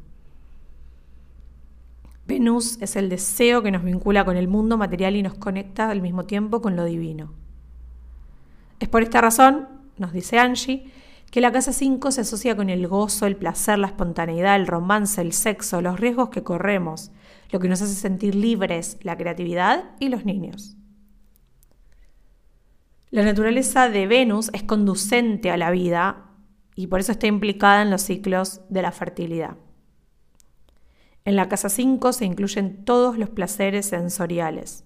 Venus 2.26 2.78
es 2.82 2.96
el 2.96 3.10
deseo 3.10 3.62
que 3.62 3.72
nos 3.72 3.84
vincula 3.84 4.24
con 4.24 4.38
el 4.38 4.48
mundo 4.48 4.78
material 4.78 5.16
y 5.16 5.24
nos 5.24 5.34
conecta 5.34 5.90
al 5.90 6.02
mismo 6.02 6.24
tiempo 6.24 6.62
con 6.62 6.76
lo 6.76 6.86
divino. 6.86 7.34
Es 8.80 8.88
por 8.88 9.04
esta 9.04 9.22
razón, 9.22 9.68
nos 9.98 10.14
dice 10.14 10.40
Angie, 10.40 10.92
que 11.32 11.42
la 11.42 11.52
casa 11.52 11.74
5 11.74 12.12
se 12.12 12.22
asocia 12.22 12.56
con 12.56 12.70
el 12.70 12.88
gozo, 12.88 13.26
el 13.26 13.36
placer, 13.36 13.80
la 13.80 13.88
espontaneidad, 13.88 14.56
el 14.56 14.68
romance, 14.68 15.20
el 15.20 15.34
sexo, 15.34 15.82
los 15.82 16.00
riesgos 16.00 16.30
que 16.30 16.44
corremos, 16.44 17.12
lo 17.52 17.60
que 17.60 17.68
nos 17.68 17.82
hace 17.82 17.96
sentir 17.96 18.36
libres, 18.36 18.98
la 19.02 19.18
creatividad 19.18 19.92
y 20.00 20.10
los 20.10 20.26
niños. 20.26 20.78
La 23.10 23.24
naturaleza 23.24 23.90
de 23.90 24.08
Venus 24.08 24.50
es 24.54 24.64
conducente 24.64 25.52
a 25.52 25.58
la 25.58 25.72
vida 25.72 26.32
y 26.76 26.88
por 26.88 27.00
eso 27.00 27.12
está 27.12 27.28
implicada 27.28 27.82
en 27.82 27.92
los 27.92 28.02
ciclos 28.02 28.62
de 28.70 28.82
la 28.82 28.92
fertilidad. 28.92 29.58
En 31.26 31.36
la 31.38 31.48
casa 31.48 31.70
5 31.70 32.12
se 32.14 32.26
incluyen 32.26 32.84
todos 32.84 33.18
los 33.18 33.30
placeres 33.30 33.86
sensoriales, 33.86 34.84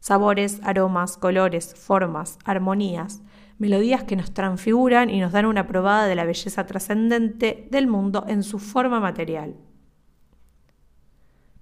sabores, 0.00 0.60
aromas, 0.62 1.18
colores, 1.18 1.74
formas, 1.74 2.38
armonías, 2.44 3.22
melodías 3.58 4.04
que 4.04 4.16
nos 4.16 4.32
transfiguran 4.32 5.10
y 5.10 5.20
nos 5.20 5.32
dan 5.32 5.46
una 5.46 5.66
probada 5.66 6.06
de 6.06 6.14
la 6.14 6.24
belleza 6.24 6.64
trascendente 6.66 7.68
del 7.70 7.86
mundo 7.86 8.24
en 8.26 8.42
su 8.42 8.58
forma 8.58 8.98
material. 8.98 9.56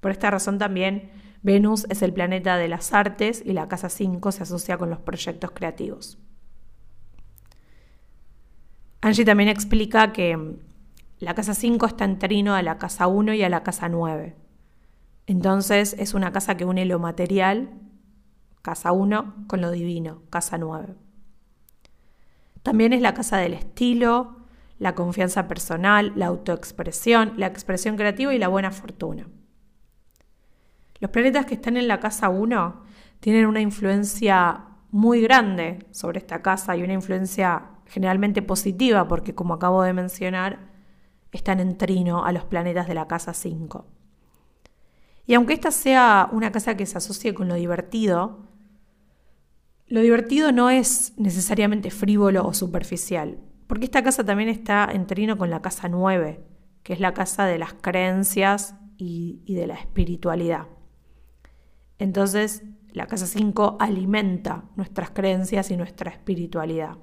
Por 0.01 0.13
esta 0.13 0.31
razón 0.31 0.59
también 0.59 1.11
Venus 1.43 1.87
es 1.91 2.03
el 2.03 2.13
planeta 2.13 2.57
de 2.57 2.69
las 2.69 2.93
artes 2.93 3.43
y 3.45 3.53
la 3.53 3.69
casa 3.69 3.89
5 3.89 4.31
se 4.31 4.45
asocia 4.45 4.79
con 4.79 4.91
los 4.91 5.01
proyectos 5.01 5.51
creativos. 5.51 6.19
Angie 9.01 9.25
también 9.25 9.49
explica 9.49 10.13
que 10.13 10.59
la 11.23 11.35
casa 11.35 11.55
5 11.55 11.87
está 11.87 12.05
en 12.05 12.19
trino 12.19 12.57
a 12.57 12.63
la 12.63 12.79
casa 12.79 13.07
1 13.07 13.35
y 13.35 13.45
a 13.45 13.49
la 13.49 13.63
casa 13.63 13.89
9. 13.89 14.35
Entonces 15.29 15.95
es 15.97 16.15
una 16.15 16.33
casa 16.33 16.57
que 16.57 16.65
une 16.65 16.85
lo 16.85 16.99
material, 16.99 17.71
casa 18.61 18.91
1, 18.91 19.45
con 19.47 19.61
lo 19.61 19.71
divino, 19.71 20.25
casa 20.31 20.59
9. 20.59 20.97
También 22.65 22.93
es 22.93 23.01
la 23.01 23.15
casa 23.15 23.37
del 23.37 23.55
estilo, 23.55 24.39
la 24.81 24.97
confianza 24.97 25.47
personal, 25.47 26.13
la 26.17 26.27
autoexpresión, 26.27 27.35
la 27.37 27.47
expresión 27.47 27.97
creativa 27.97 28.35
y 28.35 28.39
la 28.41 28.49
buena 28.49 28.73
fortuna. 28.73 29.29
Los 30.99 31.13
planetas 31.13 31.47
que 31.47 31.55
están 31.55 31.77
en 31.77 31.87
la 31.87 32.01
casa 32.01 32.31
1 32.31 32.83
tienen 33.21 33.47
una 33.47 33.61
influencia 33.61 34.65
muy 34.91 35.21
grande 35.21 35.87
sobre 35.93 36.19
esta 36.19 36.43
casa 36.43 36.77
y 36.77 36.83
una 36.83 36.95
influencia 36.95 37.63
generalmente 37.87 38.43
positiva 38.43 39.07
porque, 39.07 39.37
como 39.37 39.55
acabo 39.55 39.85
de 39.85 39.93
mencionar, 39.93 40.72
están 41.33 41.61
en 41.61 41.77
trino 41.77 42.25
a 42.25 42.33
los 42.33 42.45
planetas 42.45 42.87
de 42.87 42.95
la 42.95 43.09
casa 43.09 43.35
5. 43.35 43.87
Y 45.27 45.35
aunque 45.35 45.55
esta 45.55 45.71
sea 45.71 46.29
una 46.33 46.53
casa 46.53 46.77
que 46.77 46.87
se 46.87 46.99
asocie 46.99 47.35
con 47.35 47.49
lo 47.49 47.55
divertido, 47.55 48.49
lo 49.87 50.01
divertido 50.01 50.53
no 50.53 50.71
es 50.71 51.15
necesariamente 51.17 51.91
frívolo 51.91 52.47
o 52.47 52.55
superficial, 52.55 53.39
porque 53.67 53.85
esta 53.85 54.03
casa 54.03 54.25
también 54.25 54.49
está 54.49 54.89
en 54.91 55.07
trino 55.07 55.39
con 55.39 55.51
la 55.51 55.63
casa 55.63 55.89
9, 55.89 56.45
que 56.83 56.93
es 56.93 57.01
la 57.01 57.15
casa 57.15 57.47
de 57.47 57.59
las 57.59 57.75
creencias 57.75 58.75
y, 58.97 59.43
de 59.55 59.67
la 59.67 59.75
espiritualidad. 59.75 60.67
Entonces, 61.99 62.63
la 62.93 63.07
casa 63.07 63.27
5 63.27 63.77
alimenta 63.81 64.65
nuestras 64.77 65.11
creencias 65.11 65.71
y 65.71 65.77
nuestra 65.77 66.11
espiritualidad. 66.11 66.99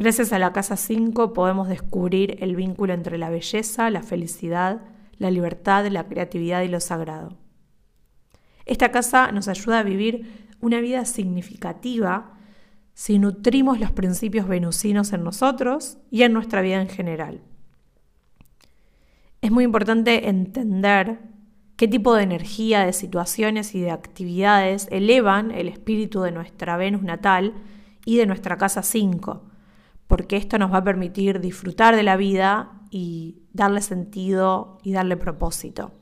Gracias 0.00 0.32
a 0.32 0.38
la 0.38 0.54
casa 0.54 0.78
5 0.78 1.34
podemos 1.34 1.68
descubrir 1.68 2.38
el 2.42 2.56
vínculo 2.56 2.94
entre 2.94 3.18
la 3.18 3.28
belleza, 3.28 3.90
la 3.90 4.02
felicidad, 4.02 4.80
la 5.18 5.30
libertad, 5.30 5.86
la 5.88 6.08
creatividad 6.08 6.62
y 6.62 6.68
lo 6.68 6.80
sagrado. 6.80 7.36
Esta 8.64 8.92
casa 8.92 9.30
nos 9.30 9.46
ayuda 9.46 9.80
a 9.80 9.82
vivir 9.82 10.48
una 10.62 10.80
vida 10.80 11.04
significativa 11.04 12.32
si 12.94 13.18
nutrimos 13.18 13.78
los 13.78 13.92
principios 13.92 14.48
venusinos 14.48 15.12
en 15.12 15.22
nosotros 15.22 15.98
y 16.10 16.22
en 16.22 16.32
nuestra 16.32 16.62
vida 16.62 16.80
en 16.80 16.88
general. 16.88 17.42
Es 19.42 19.50
muy 19.50 19.64
importante 19.64 20.30
entender 20.30 21.18
qué 21.76 21.88
tipo 21.88 22.14
de 22.14 22.22
energía, 22.22 22.86
de 22.86 22.94
situaciones 22.94 23.74
y 23.74 23.82
de 23.82 23.90
actividades 23.90 24.88
elevan 24.90 25.50
el 25.50 25.68
espíritu 25.68 26.22
de 26.22 26.32
nuestra 26.32 26.78
Venus 26.78 27.02
natal 27.02 27.52
y 28.06 28.16
de 28.16 28.24
nuestra 28.24 28.56
casa 28.56 28.82
5 28.82 29.49
porque 30.10 30.36
esto 30.36 30.58
nos 30.58 30.72
va 30.72 30.78
a 30.78 30.84
permitir 30.84 31.38
disfrutar 31.38 31.94
de 31.94 32.02
la 32.02 32.16
vida 32.16 32.72
y 32.90 33.44
darle 33.52 33.80
sentido 33.80 34.78
y 34.82 34.90
darle 34.90 35.16
propósito. 35.16 35.92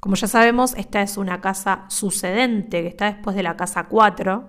Como 0.00 0.14
ya 0.14 0.26
sabemos, 0.26 0.72
esta 0.78 1.02
es 1.02 1.18
una 1.18 1.42
casa 1.42 1.84
sucedente 1.88 2.80
que 2.80 2.88
está 2.88 3.12
después 3.12 3.36
de 3.36 3.42
la 3.42 3.58
casa 3.58 3.88
4 3.88 4.48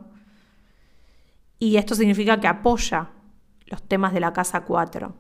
y 1.60 1.76
esto 1.76 1.94
significa 1.94 2.40
que 2.40 2.48
apoya 2.48 3.10
los 3.66 3.84
temas 3.84 4.14
de 4.14 4.22
la 4.22 4.32
casa 4.32 4.62
4. 4.62 5.14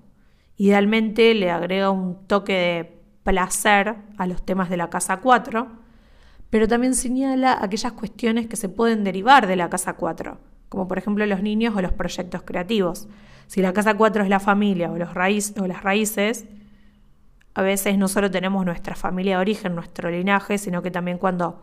Idealmente 0.55 1.33
le 1.33 1.51
agrega 1.51 1.89
un 1.89 2.25
toque 2.25 2.53
de 2.53 3.03
placer 3.23 3.97
a 4.17 4.25
los 4.27 4.45
temas 4.45 4.69
de 4.69 4.77
la 4.77 4.89
casa 4.89 5.17
4, 5.17 5.67
pero 6.49 6.69
también 6.69 6.95
señala 6.95 7.57
aquellas 7.61 7.91
cuestiones 7.91 8.47
que 8.47 8.55
se 8.55 8.69
pueden 8.69 9.03
derivar 9.03 9.45
de 9.45 9.57
la 9.57 9.69
casa 9.69 9.95
4 9.97 10.50
como 10.71 10.87
por 10.87 10.97
ejemplo 10.97 11.25
los 11.25 11.43
niños 11.43 11.75
o 11.75 11.81
los 11.81 11.91
proyectos 11.91 12.43
creativos. 12.43 13.09
Si 13.47 13.61
la 13.61 13.73
casa 13.73 13.93
4 13.95 14.23
es 14.23 14.29
la 14.29 14.39
familia 14.39 14.89
o, 14.89 14.97
los 14.97 15.13
raíz, 15.13 15.53
o 15.59 15.67
las 15.67 15.83
raíces, 15.83 16.45
a 17.53 17.61
veces 17.61 17.97
no 17.97 18.07
solo 18.07 18.31
tenemos 18.31 18.63
nuestra 18.63 18.95
familia 18.95 19.35
de 19.35 19.41
origen, 19.41 19.75
nuestro 19.75 20.09
linaje, 20.09 20.57
sino 20.57 20.81
que 20.81 20.89
también 20.89 21.17
cuando 21.17 21.61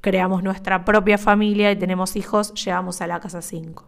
creamos 0.00 0.42
nuestra 0.42 0.86
propia 0.86 1.18
familia 1.18 1.70
y 1.72 1.76
tenemos 1.76 2.16
hijos, 2.16 2.54
llegamos 2.54 3.02
a 3.02 3.06
la 3.06 3.20
casa 3.20 3.42
5. 3.42 3.86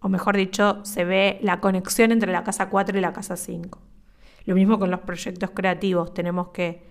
O 0.00 0.10
mejor 0.10 0.36
dicho, 0.36 0.84
se 0.84 1.06
ve 1.06 1.38
la 1.40 1.60
conexión 1.60 2.12
entre 2.12 2.30
la 2.30 2.44
casa 2.44 2.68
4 2.68 2.98
y 2.98 3.00
la 3.00 3.14
casa 3.14 3.38
5. 3.38 3.80
Lo 4.44 4.54
mismo 4.54 4.78
con 4.78 4.90
los 4.90 5.00
proyectos 5.00 5.48
creativos, 5.48 6.12
tenemos 6.12 6.48
que 6.48 6.86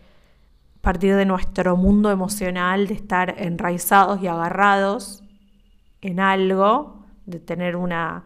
partir 0.81 1.15
de 1.15 1.27
nuestro 1.27 1.77
mundo 1.77 2.09
emocional, 2.09 2.87
de 2.87 2.95
estar 2.95 3.35
enraizados 3.37 4.19
y 4.23 4.25
agarrados 4.25 5.22
en 6.03 6.19
algo, 6.19 7.03
de 7.25 7.39
tener 7.39 7.75
una 7.75 8.25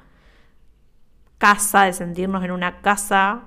casa, 1.37 1.83
de 1.83 1.93
sentirnos 1.93 2.43
en 2.43 2.51
una 2.51 2.81
casa 2.81 3.43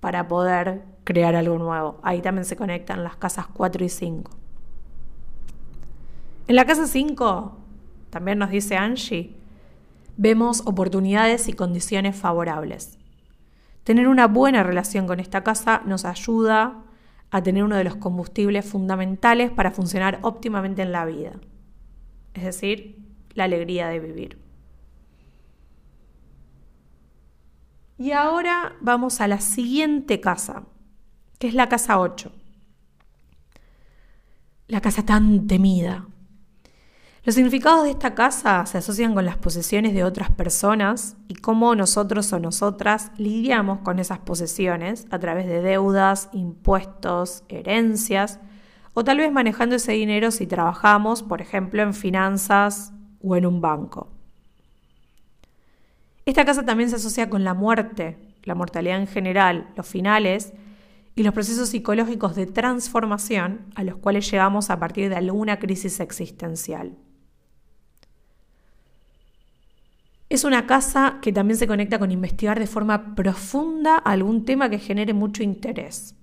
para 0.00 0.26
poder 0.28 0.82
crear 1.04 1.34
algo 1.36 1.58
nuevo. 1.58 2.00
Ahí 2.02 2.22
también 2.22 2.44
se 2.44 2.56
conectan 2.56 3.04
las 3.04 3.16
casas 3.16 3.46
4 3.46 3.84
y 3.84 3.88
5. 3.88 4.30
En 6.46 6.56
la 6.56 6.64
casa 6.64 6.86
5, 6.86 7.58
también 8.10 8.38
nos 8.38 8.50
dice 8.50 8.76
Angie, 8.76 9.34
vemos 10.16 10.62
oportunidades 10.66 11.48
y 11.48 11.52
condiciones 11.52 12.16
favorables. 12.16 12.98
Tener 13.82 14.08
una 14.08 14.26
buena 14.26 14.62
relación 14.62 15.06
con 15.06 15.20
esta 15.20 15.42
casa 15.42 15.82
nos 15.84 16.04
ayuda 16.04 16.82
a 17.30 17.42
tener 17.42 17.64
uno 17.64 17.76
de 17.76 17.84
los 17.84 17.96
combustibles 17.96 18.64
fundamentales 18.64 19.50
para 19.50 19.70
funcionar 19.70 20.20
óptimamente 20.22 20.82
en 20.82 20.92
la 20.92 21.04
vida, 21.04 21.32
es 22.32 22.44
decir, 22.44 23.03
la 23.34 23.44
alegría 23.44 23.88
de 23.88 24.00
vivir. 24.00 24.38
Y 27.98 28.12
ahora 28.12 28.74
vamos 28.80 29.20
a 29.20 29.28
la 29.28 29.40
siguiente 29.40 30.20
casa, 30.20 30.64
que 31.38 31.48
es 31.48 31.54
la 31.54 31.68
casa 31.68 31.98
8. 32.00 32.32
La 34.66 34.80
casa 34.80 35.04
tan 35.04 35.46
temida, 35.46 36.06
los 37.24 37.36
significados 37.36 37.84
de 37.84 37.90
esta 37.90 38.14
casa 38.14 38.66
se 38.66 38.76
asocian 38.76 39.14
con 39.14 39.24
las 39.24 39.38
posesiones 39.38 39.94
de 39.94 40.04
otras 40.04 40.30
personas 40.30 41.16
y 41.26 41.36
cómo 41.36 41.74
nosotros 41.74 42.30
o 42.34 42.38
nosotras 42.38 43.12
lidiamos 43.16 43.78
con 43.78 43.98
esas 43.98 44.18
posesiones 44.18 45.06
a 45.10 45.18
través 45.18 45.46
de 45.46 45.62
deudas, 45.62 46.28
impuestos, 46.34 47.42
herencias 47.48 48.40
o 48.92 49.04
tal 49.04 49.16
vez 49.16 49.32
manejando 49.32 49.76
ese 49.76 49.92
dinero 49.92 50.30
si 50.32 50.46
trabajamos, 50.46 51.22
por 51.22 51.40
ejemplo, 51.40 51.80
en 51.80 51.94
finanzas 51.94 52.92
o 53.24 53.36
en 53.36 53.46
un 53.46 53.60
banco. 53.60 54.08
Esta 56.26 56.44
casa 56.44 56.64
también 56.64 56.90
se 56.90 56.96
asocia 56.96 57.28
con 57.28 57.44
la 57.44 57.54
muerte, 57.54 58.16
la 58.44 58.54
mortalidad 58.54 58.98
en 58.98 59.06
general, 59.06 59.68
los 59.76 59.86
finales 59.86 60.52
y 61.14 61.22
los 61.22 61.34
procesos 61.34 61.68
psicológicos 61.68 62.34
de 62.34 62.46
transformación 62.46 63.66
a 63.74 63.84
los 63.84 63.96
cuales 63.96 64.30
llegamos 64.30 64.70
a 64.70 64.78
partir 64.78 65.08
de 65.08 65.16
alguna 65.16 65.58
crisis 65.58 66.00
existencial. 66.00 66.96
Es 70.28 70.44
una 70.44 70.66
casa 70.66 71.18
que 71.22 71.32
también 71.32 71.58
se 71.58 71.66
conecta 71.66 71.98
con 71.98 72.10
investigar 72.10 72.58
de 72.58 72.66
forma 72.66 73.14
profunda 73.14 73.96
algún 73.98 74.44
tema 74.44 74.68
que 74.68 74.78
genere 74.78 75.12
mucho 75.12 75.42
interés. 75.42 76.16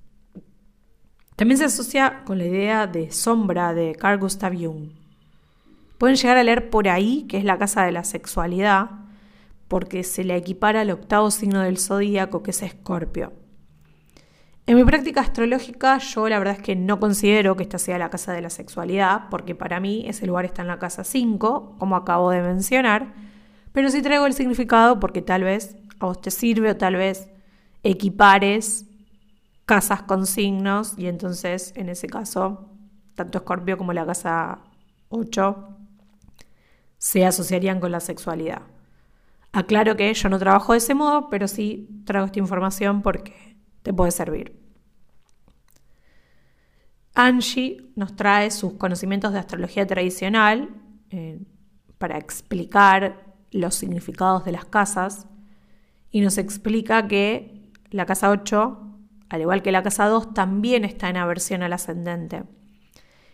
También 1.36 1.58
se 1.58 1.65
asocia 1.65 2.24
con 2.25 2.38
la 2.38 2.46
idea 2.46 2.88
de 2.88 3.12
sombra 3.12 3.74
de 3.74 3.96
Carl 3.96 4.20
Gustav 4.20 4.53
Jung. 4.53 5.00
Pueden 6.01 6.15
llegar 6.15 6.38
a 6.38 6.43
leer 6.43 6.72
por 6.72 6.89
ahí 6.89 7.27
que 7.29 7.38
es 7.38 7.43
la 7.43 7.60
casa 7.60 7.86
de 7.86 7.91
la 7.91 8.03
sexualidad, 8.03 8.89
porque 9.67 10.03
se 10.03 10.24
le 10.24 10.36
equipara 10.36 10.81
al 10.81 10.89
octavo 10.89 11.29
signo 11.29 11.60
del 11.60 11.77
zodíaco, 11.77 12.41
que 12.41 12.50
es 12.50 12.63
Escorpio. 12.63 13.34
En 14.65 14.77
mi 14.77 14.83
práctica 14.83 15.22
astrológica, 15.22 16.00
yo 16.00 16.27
la 16.27 16.40
verdad 16.40 16.55
es 16.55 16.64
que 16.64 16.75
no 16.75 17.00
considero 17.00 17.55
que 17.55 17.61
esta 17.61 17.77
sea 17.77 18.00
la 18.00 18.09
casa 18.09 18.33
de 18.33 18.42
la 18.42 18.50
sexualidad, 18.50 19.29
porque 19.29 19.53
para 19.53 19.79
mí 19.79 20.03
ese 20.07 20.25
lugar 20.25 20.46
está 20.46 20.64
en 20.64 20.70
la 20.70 20.79
casa 20.79 21.03
5, 21.03 21.75
como 21.77 21.96
acabo 21.96 22.31
de 22.31 22.42
mencionar, 22.42 23.14
pero 23.72 23.92
sí 23.92 24.01
traigo 24.01 24.25
el 24.25 24.33
significado 24.33 25.00
porque 25.00 25.22
tal 25.22 25.44
vez 25.44 25.75
a 26.00 26.07
vos 26.07 26.20
te 26.20 26.31
sirve 26.31 26.72
o 26.72 26.77
tal 26.77 26.96
vez 26.96 27.29
equipares 27.83 28.87
casas 29.68 30.01
con 30.01 30.25
signos 30.25 30.96
y 30.98 31.05
entonces 31.05 31.74
en 31.75 31.90
ese 31.90 32.07
caso 32.07 32.72
tanto 33.14 33.37
Escorpio 33.37 33.77
como 33.77 33.94
la 33.94 34.03
casa 34.03 34.61
8 35.09 35.77
se 37.01 37.25
asociarían 37.25 37.79
con 37.79 37.92
la 37.92 38.00
sexualidad. 38.00 38.61
Aclaro 39.53 39.96
que 39.98 40.14
yo 40.14 40.29
no 40.29 40.37
trabajo 40.37 40.74
de 40.74 40.77
ese 40.77 40.94
modo, 40.94 41.31
pero 41.31 41.48
sí 41.48 41.90
traigo 42.05 42.27
esta 42.27 42.37
información 42.37 43.01
porque 43.01 43.57
te 43.81 43.92
puede 43.92 44.11
servir. 44.11 44.61
Angie 47.16 47.92
nos 47.96 48.16
trae 48.16 48.51
sus 48.51 48.74
conocimientos 48.74 49.33
de 49.33 49.40
astrología 49.40 49.87
tradicional 49.87 50.70
eh, 51.09 51.40
para 51.98 52.20
explicar 52.20 53.33
los 53.50 53.74
significados 53.74 54.46
de 54.46 54.51
las 54.51 54.66
casas 54.66 55.25
y 56.11 56.22
nos 56.22 56.37
explica 56.37 57.07
que 57.07 57.72
la 57.90 58.05
casa 58.05 58.29
8, 58.29 59.00
al 59.27 59.42
igual 59.42 59.64
que 59.64 59.72
la 59.72 59.81
casa 59.81 60.05
2, 60.05 60.35
también 60.35 60.85
está 60.85 61.09
en 61.09 61.18
aversión 61.18 61.64
al 61.64 61.74
ascendente. 61.74 62.44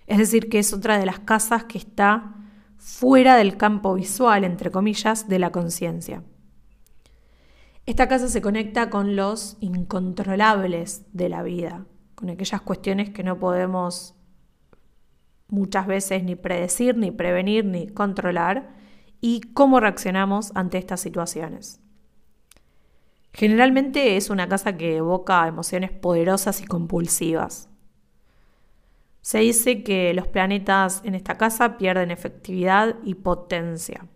Es 0.05 0.19
decir, 0.19 0.47
que 0.47 0.59
es 0.59 0.71
otra 0.71 0.97
de 0.97 1.05
las 1.05 1.19
casas 1.19 1.65
que 1.65 1.77
está 1.77 2.33
fuera 2.77 3.35
del 3.35 3.57
campo 3.57 3.93
visual, 3.93 4.43
entre 4.43 4.71
comillas, 4.71 5.27
de 5.27 5.39
la 5.39 5.51
conciencia. 5.51 6.23
Esta 7.85 8.07
casa 8.07 8.27
se 8.27 8.41
conecta 8.41 8.89
con 8.89 9.15
los 9.15 9.57
incontrolables 9.61 11.05
de 11.13 11.29
la 11.29 11.43
vida, 11.43 11.85
con 12.15 12.29
aquellas 12.29 12.61
cuestiones 12.61 13.11
que 13.11 13.23
no 13.23 13.39
podemos 13.39 14.15
muchas 15.47 15.87
veces 15.87 16.23
ni 16.23 16.35
predecir, 16.35 16.97
ni 16.97 17.11
prevenir, 17.11 17.63
ni 17.65 17.87
controlar, 17.87 18.75
y 19.21 19.41
cómo 19.53 19.79
reaccionamos 19.79 20.51
ante 20.55 20.77
estas 20.77 20.99
situaciones. 20.99 21.79
Generalmente 23.33 24.17
es 24.17 24.29
una 24.29 24.49
casa 24.49 24.77
que 24.77 24.97
evoca 24.97 25.47
emociones 25.47 25.91
poderosas 25.91 26.61
y 26.61 26.65
compulsivas. 26.65 27.69
Se 29.27 29.39
dice 29.39 29.83
que 29.83 30.13
los 30.13 30.25
planetas 30.29 31.01
en 31.03 31.13
esta 31.13 31.35
casa 31.35 31.77
pierden 31.77 32.11
efectividad 32.11 32.95
y 33.03 33.15
potencia. 33.15 34.07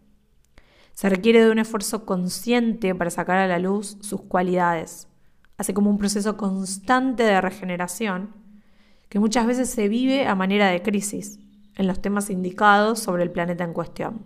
Se 0.94 1.10
requiere 1.10 1.44
de 1.44 1.52
un 1.52 1.60
esfuerzo 1.60 2.06
consciente 2.06 2.96
para 2.96 3.10
sacar 3.10 3.36
a 3.36 3.48
la 3.48 3.60
luz 3.60 3.98
sus 4.00 4.22
cualidades, 4.22 5.10
así 5.58 5.74
como 5.74 5.90
un 5.90 5.98
proceso 5.98 6.38
constante 6.38 7.24
de 7.24 7.42
regeneración 7.42 8.34
que 9.10 9.20
muchas 9.20 9.46
veces 9.46 9.70
se 9.70 9.90
vive 9.90 10.28
a 10.28 10.36
manera 10.36 10.70
de 10.70 10.82
crisis 10.82 11.40
en 11.76 11.88
los 11.88 12.02
temas 12.02 12.30
indicados 12.30 13.00
sobre 13.00 13.24
el 13.24 13.32
planeta 13.32 13.66
en 13.66 13.74
cuestión. 13.74 14.26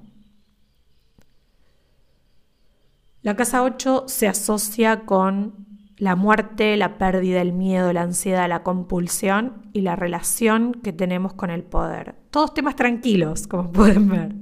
La 3.24 3.36
casa 3.36 3.63
8 3.63 4.04
se 4.06 4.28
asocia 4.28 5.08
con 5.08 5.65
la 5.98 6.16
muerte, 6.16 6.76
la 6.78 6.98
pérdida, 6.98 7.42
el 7.42 7.54
miedo, 7.54 7.94
la 7.94 8.02
ansiedad, 8.02 8.50
la 8.50 8.64
compulsión 8.64 9.70
y 9.72 9.82
la 9.82 9.96
relación 9.96 10.74
que 10.74 10.92
tenemos 10.92 11.34
con 11.34 11.50
el 11.50 11.64
poder. 11.64 12.16
Todos 12.32 12.54
temas 12.54 12.76
tranquilos, 12.76 13.48
como 13.48 13.72
pueden 13.74 14.10
ver. 14.10 14.36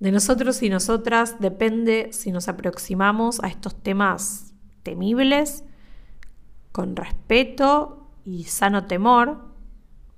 De 0.00 0.12
nosotros 0.12 0.62
y 0.62 0.68
nosotras 0.68 1.40
depende 1.40 2.08
si 2.12 2.30
nos 2.30 2.48
aproximamos 2.48 3.42
a 3.42 3.48
estos 3.48 3.82
temas 3.82 4.54
temibles 4.82 5.64
con 6.72 6.94
respeto 6.96 8.10
y 8.24 8.44
sano 8.44 8.86
temor 8.86 9.54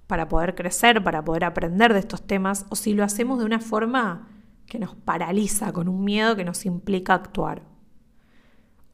para 0.07 0.29
poder 0.29 0.55
crecer, 0.55 1.05
para 1.05 1.25
poder 1.25 1.45
aprender 1.45 1.93
de 1.93 2.01
estos 2.01 2.27
temas, 2.27 2.67
o 2.69 2.77
si 2.77 2.95
lo 2.95 3.05
hacemos 3.05 3.39
de 3.39 3.45
una 3.45 3.61
forma 3.61 4.29
que 4.67 4.79
nos 4.79 4.95
paraliza, 4.95 5.73
con 5.73 5.89
un 5.89 6.05
miedo 6.05 6.35
que 6.35 6.45
nos 6.45 6.65
implica 6.67 7.15
actuar. 7.15 7.63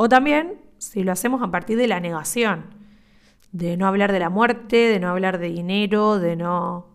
O 0.03 0.09
también 0.09 0.61
si 0.79 1.05
lo 1.05 1.13
hacemos 1.13 1.43
a 1.43 1.53
partir 1.53 1.79
de 1.79 1.87
la 1.87 2.01
negación, 2.01 2.75
de 3.53 3.77
no 3.77 3.87
hablar 3.87 4.11
de 4.11 4.19
la 4.19 4.31
muerte, 4.31 4.77
de 4.77 4.99
no 4.99 5.09
hablar 5.09 5.39
de 5.39 5.47
dinero, 5.47 6.19
de 6.19 6.35
no 6.35 6.89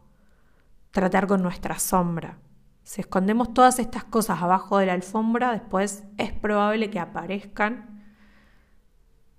tratar 0.91 1.25
con 1.25 1.41
nuestra 1.41 1.79
sombra. 1.79 2.37
Si 2.83 2.99
escondemos 2.99 3.53
todas 3.53 3.79
estas 3.79 4.03
cosas 4.03 4.41
abajo 4.41 4.77
de 4.77 4.87
la 4.87 4.91
alfombra, 4.91 5.53
después 5.53 6.03
es 6.17 6.33
probable 6.33 6.89
que 6.89 6.99
aparezcan 6.99 8.03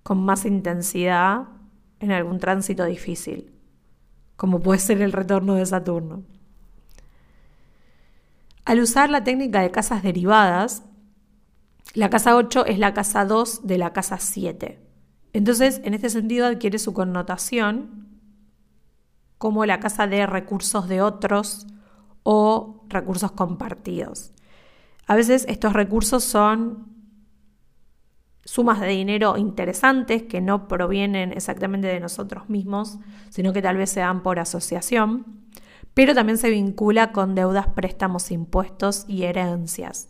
con 0.03 0.25
más 0.25 0.47
intensidad 0.47 1.49
en 2.01 2.11
algún 2.11 2.39
tránsito 2.39 2.87
difícil, 2.87 3.53
como 4.37 4.61
puede 4.61 4.79
ser 4.79 5.03
el 5.03 5.13
retorno 5.13 5.57
de 5.57 5.67
Saturno. 5.67 6.23
Al 8.65 8.81
usar 8.81 9.11
la 9.11 9.25
técnica 9.25 9.61
de 9.61 9.71
casas 9.71 10.03
derivadas, 10.03 10.88
la 11.94 12.11
casa 12.11 12.37
8 12.37 12.66
es 12.66 12.79
la 12.79 12.94
casa 12.94 13.24
2 13.24 13.66
de 13.66 13.79
la 13.79 13.92
casa 13.92 14.18
7. 14.18 14.81
Entonces, 15.33 15.81
en 15.85 15.94
este 15.94 16.11
sentido, 16.11 16.46
adquiere 16.46 16.79
su 16.79 16.92
connotación 16.92 18.09
como 19.38 19.64
la 19.66 19.81
casa 19.81 20.07
de 20.07 20.27
recursos 20.27 20.88
de 20.88 21.01
otros 21.01 21.66
o 22.22 22.85
recursos 22.88 23.33
compartidos. 23.33 24.33
A 25.07 25.14
veces 25.14 25.46
estos 25.48 25.72
recursos 25.72 26.24
son 26.24 26.88
sumas 28.44 28.81
de 28.81 28.88
dinero 28.88 29.37
interesantes 29.37 30.22
que 30.24 30.40
no 30.40 30.68
provienen 30.68 31.33
exactamente 31.33 31.87
de 31.87 32.01
nosotros 32.01 32.48
mismos, 32.48 32.98
sino 33.31 33.53
que 33.53 33.62
tal 33.62 33.77
vez 33.77 33.90
se 33.90 34.01
dan 34.01 34.22
por 34.22 34.38
asociación, 34.38 35.46
pero 35.94 36.14
también 36.14 36.38
se 36.38 36.51
vincula 36.51 37.12
con 37.12 37.35
deudas, 37.35 37.68
préstamos, 37.68 38.31
impuestos 38.31 39.05
y 39.07 39.24
herencias. 39.24 40.09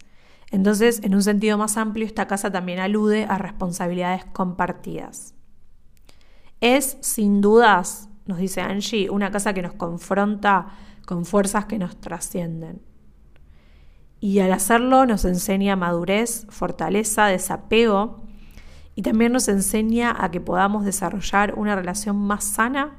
Entonces, 0.50 1.00
en 1.02 1.14
un 1.14 1.22
sentido 1.22 1.58
más 1.58 1.76
amplio, 1.76 2.06
esta 2.06 2.26
casa 2.26 2.50
también 2.50 2.78
alude 2.78 3.24
a 3.26 3.38
responsabilidades 3.38 4.24
compartidas. 4.26 5.34
Es, 6.60 6.98
sin 7.00 7.40
dudas, 7.40 8.08
nos 8.26 8.38
dice 8.38 8.60
Angie, 8.60 9.10
una 9.10 9.30
casa 9.30 9.52
que 9.52 9.62
nos 9.62 9.74
confronta 9.74 10.68
con 11.06 11.24
fuerzas 11.24 11.66
que 11.66 11.78
nos 11.78 12.00
trascienden. 12.00 12.82
Y 14.20 14.40
al 14.40 14.52
hacerlo 14.52 15.06
nos 15.06 15.24
enseña 15.24 15.76
madurez, 15.76 16.46
fortaleza, 16.50 17.26
desapego 17.26 18.22
y 18.94 19.02
también 19.02 19.32
nos 19.32 19.46
enseña 19.48 20.14
a 20.18 20.30
que 20.30 20.40
podamos 20.40 20.84
desarrollar 20.84 21.54
una 21.56 21.76
relación 21.76 22.16
más 22.16 22.44
sana 22.44 22.96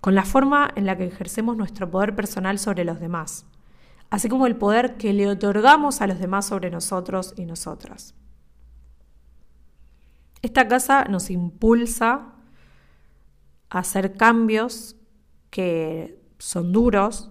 con 0.00 0.14
la 0.14 0.24
forma 0.24 0.70
en 0.76 0.86
la 0.86 0.96
que 0.96 1.04
ejercemos 1.04 1.56
nuestro 1.56 1.90
poder 1.90 2.14
personal 2.14 2.58
sobre 2.58 2.84
los 2.84 3.00
demás, 3.00 3.44
así 4.10 4.28
como 4.28 4.46
el 4.46 4.56
poder 4.56 4.96
que 4.96 5.12
le 5.12 5.28
otorgamos 5.28 6.00
a 6.00 6.06
los 6.06 6.18
demás 6.18 6.46
sobre 6.46 6.70
nosotros 6.70 7.32
y 7.36 7.46
nosotras. 7.46 8.14
Esta 10.42 10.66
casa 10.68 11.04
nos 11.04 11.30
impulsa 11.30 12.34
a 13.68 13.78
hacer 13.78 14.16
cambios 14.16 14.96
que 15.50 16.20
son 16.38 16.72
duros, 16.72 17.30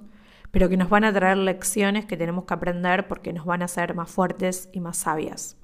pero 0.52 0.70
que 0.70 0.78
nos 0.78 0.90
van 0.90 1.04
a 1.04 1.14
traer 1.14 1.38
lecciones 1.38 2.06
que 2.06 2.18
tenemos 2.18 2.46
que 2.46 2.54
aprender 2.54 3.08
porque 3.08 3.34
nos 3.34 3.46
van 3.46 3.62
a 3.62 3.66
hacer 3.66 3.94
más 3.94 4.10
fuertes 4.10 4.70
y 4.72 4.80
más 4.80 4.98
sabias. 4.98 5.58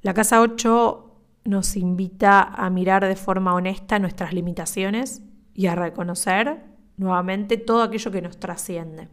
La 0.00 0.14
casa 0.14 0.40
8 0.40 1.08
nos 1.44 1.76
invita 1.76 2.42
a 2.42 2.70
mirar 2.70 3.06
de 3.06 3.16
forma 3.16 3.54
honesta 3.54 3.98
nuestras 3.98 4.32
limitaciones 4.32 5.22
y 5.54 5.66
a 5.66 5.74
reconocer 5.74 6.71
nuevamente 7.02 7.56
todo 7.56 7.82
aquello 7.82 8.10
que 8.10 8.22
nos 8.22 8.38
trasciende. 8.38 9.08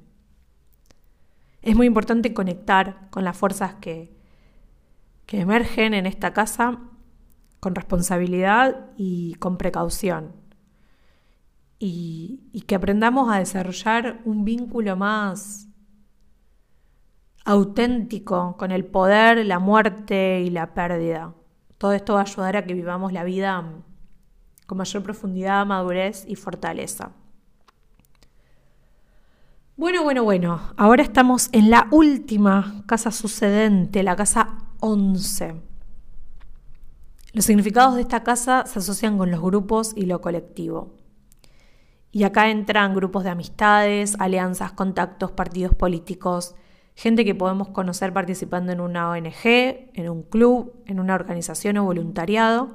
Es 1.61 1.75
muy 1.75 1.87
importante 1.87 2.33
conectar 2.33 3.09
con 3.09 3.23
las 3.23 3.35
fuerzas 3.37 3.75
que, 3.75 4.15
que 5.25 5.41
emergen 5.41 5.93
en 5.93 6.05
esta 6.05 6.33
casa 6.33 6.79
con 7.59 7.75
responsabilidad 7.75 8.91
y 8.97 9.33
con 9.35 9.57
precaución. 9.57 10.33
Y, 11.77 12.49
y 12.51 12.61
que 12.61 12.75
aprendamos 12.75 13.31
a 13.31 13.39
desarrollar 13.39 14.21
un 14.25 14.43
vínculo 14.43 14.95
más 14.95 15.69
auténtico 17.45 18.55
con 18.57 18.71
el 18.71 18.85
poder, 18.85 19.45
la 19.45 19.59
muerte 19.59 20.41
y 20.41 20.49
la 20.49 20.73
pérdida. 20.73 21.33
Todo 21.77 21.93
esto 21.93 22.13
va 22.13 22.19
a 22.19 22.23
ayudar 22.23 22.57
a 22.57 22.65
que 22.65 22.73
vivamos 22.73 23.13
la 23.13 23.23
vida 23.23 23.63
con 24.67 24.77
mayor 24.77 25.01
profundidad, 25.01 25.65
madurez 25.65 26.25
y 26.27 26.35
fortaleza. 26.35 27.11
Bueno, 29.79 30.03
bueno, 30.03 30.25
bueno, 30.25 30.59
ahora 30.75 31.03
estamos 31.03 31.47
en 31.53 31.69
la 31.69 31.87
última 31.91 32.83
casa 32.85 33.11
sucedente, 33.11 34.03
la 34.03 34.17
casa 34.17 34.57
11. 34.81 35.55
Los 37.31 37.45
significados 37.45 37.95
de 37.95 38.01
esta 38.01 38.21
casa 38.21 38.65
se 38.65 38.79
asocian 38.79 39.17
con 39.17 39.31
los 39.31 39.41
grupos 39.41 39.93
y 39.95 40.05
lo 40.05 40.19
colectivo. 40.19 40.97
Y 42.11 42.23
acá 42.23 42.49
entran 42.49 42.93
grupos 42.93 43.23
de 43.23 43.29
amistades, 43.29 44.17
alianzas, 44.19 44.73
contactos, 44.73 45.31
partidos 45.31 45.73
políticos, 45.75 46.55
gente 46.93 47.23
que 47.23 47.33
podemos 47.33 47.69
conocer 47.69 48.11
participando 48.11 48.73
en 48.73 48.81
una 48.81 49.09
ONG, 49.09 49.45
en 49.45 50.09
un 50.09 50.23
club, 50.23 50.73
en 50.87 50.99
una 50.99 51.15
organización 51.15 51.77
o 51.77 51.85
voluntariado, 51.85 52.67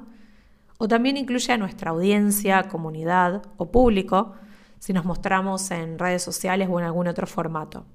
o 0.79 0.87
también 0.87 1.17
incluye 1.17 1.53
a 1.53 1.57
nuestra 1.57 1.91
audiencia, 1.91 2.63
comunidad 2.63 3.43
o 3.57 3.69
público 3.69 4.33
si 4.79 4.93
nos 4.93 5.05
mostramos 5.05 5.71
en 5.71 5.99
redes 5.99 6.23
sociales 6.23 6.67
o 6.71 6.79
en 6.79 6.85
algún 6.85 7.07
otro 7.07 7.27
formato. 7.27 7.85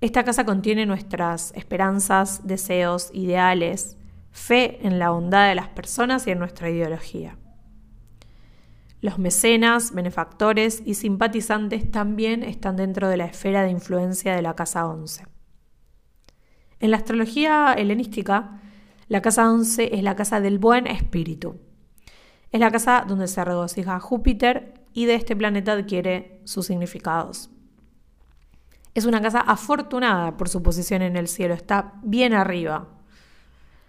Esta 0.00 0.24
casa 0.24 0.44
contiene 0.44 0.84
nuestras 0.84 1.52
esperanzas, 1.54 2.46
deseos, 2.46 3.10
ideales, 3.12 3.96
fe 4.32 4.84
en 4.86 4.98
la 4.98 5.10
bondad 5.10 5.48
de 5.48 5.54
las 5.54 5.68
personas 5.68 6.26
y 6.26 6.32
en 6.32 6.40
nuestra 6.40 6.70
ideología. 6.70 7.38
Los 9.00 9.18
mecenas, 9.18 9.92
benefactores 9.92 10.82
y 10.84 10.94
simpatizantes 10.94 11.90
también 11.90 12.42
están 12.42 12.76
dentro 12.76 13.08
de 13.08 13.16
la 13.16 13.26
esfera 13.26 13.62
de 13.62 13.70
influencia 13.70 14.34
de 14.34 14.42
la 14.42 14.54
Casa 14.54 14.86
11. 14.86 15.26
En 16.80 16.90
la 16.90 16.96
astrología 16.96 17.74
helenística, 17.74 18.60
la 19.08 19.22
Casa 19.22 19.50
11 19.52 19.94
es 19.94 20.02
la 20.02 20.16
casa 20.16 20.40
del 20.40 20.58
buen 20.58 20.86
espíritu. 20.86 21.60
Es 22.50 22.60
la 22.60 22.70
casa 22.70 23.04
donde 23.06 23.28
se 23.28 23.44
regocija 23.44 24.00
Júpiter 24.00 24.81
y 24.92 25.06
de 25.06 25.14
este 25.14 25.36
planeta 25.36 25.72
adquiere 25.72 26.40
sus 26.44 26.66
significados. 26.66 27.50
Es 28.94 29.06
una 29.06 29.22
casa 29.22 29.40
afortunada 29.40 30.36
por 30.36 30.48
su 30.48 30.62
posición 30.62 31.02
en 31.02 31.16
el 31.16 31.28
cielo, 31.28 31.54
está 31.54 31.94
bien 32.02 32.34
arriba. 32.34 32.88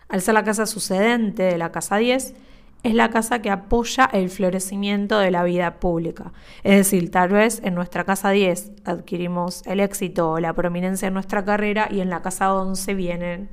Al 0.07 0.21
ser 0.21 0.33
la 0.33 0.43
casa 0.43 0.65
sucedente 0.65 1.43
de 1.43 1.57
la 1.57 1.71
casa 1.71 1.97
10, 1.97 2.35
es 2.83 2.93
la 2.93 3.09
casa 3.09 3.41
que 3.41 3.49
apoya 3.49 4.09
el 4.11 4.29
florecimiento 4.29 5.17
de 5.17 5.31
la 5.31 5.43
vida 5.43 5.79
pública. 5.79 6.33
Es 6.63 6.75
decir, 6.75 7.11
tal 7.11 7.29
vez 7.29 7.61
en 7.63 7.75
nuestra 7.75 8.03
casa 8.03 8.29
10 8.29 8.73
adquirimos 8.83 9.65
el 9.65 9.79
éxito 9.79 10.31
o 10.31 10.39
la 10.39 10.53
prominencia 10.53 11.07
en 11.07 11.13
nuestra 11.13 11.45
carrera 11.45 11.87
y 11.89 12.01
en 12.01 12.09
la 12.09 12.21
casa 12.21 12.53
11 12.53 12.93
vienen 12.93 13.49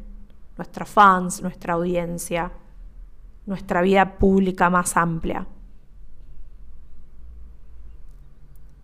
nuestros 0.57 0.89
fans, 0.89 1.43
nuestra 1.43 1.75
audiencia, 1.75 2.53
nuestra 3.47 3.83
vida 3.83 4.19
pública 4.19 4.69
más 4.69 4.97
amplia. 4.97 5.47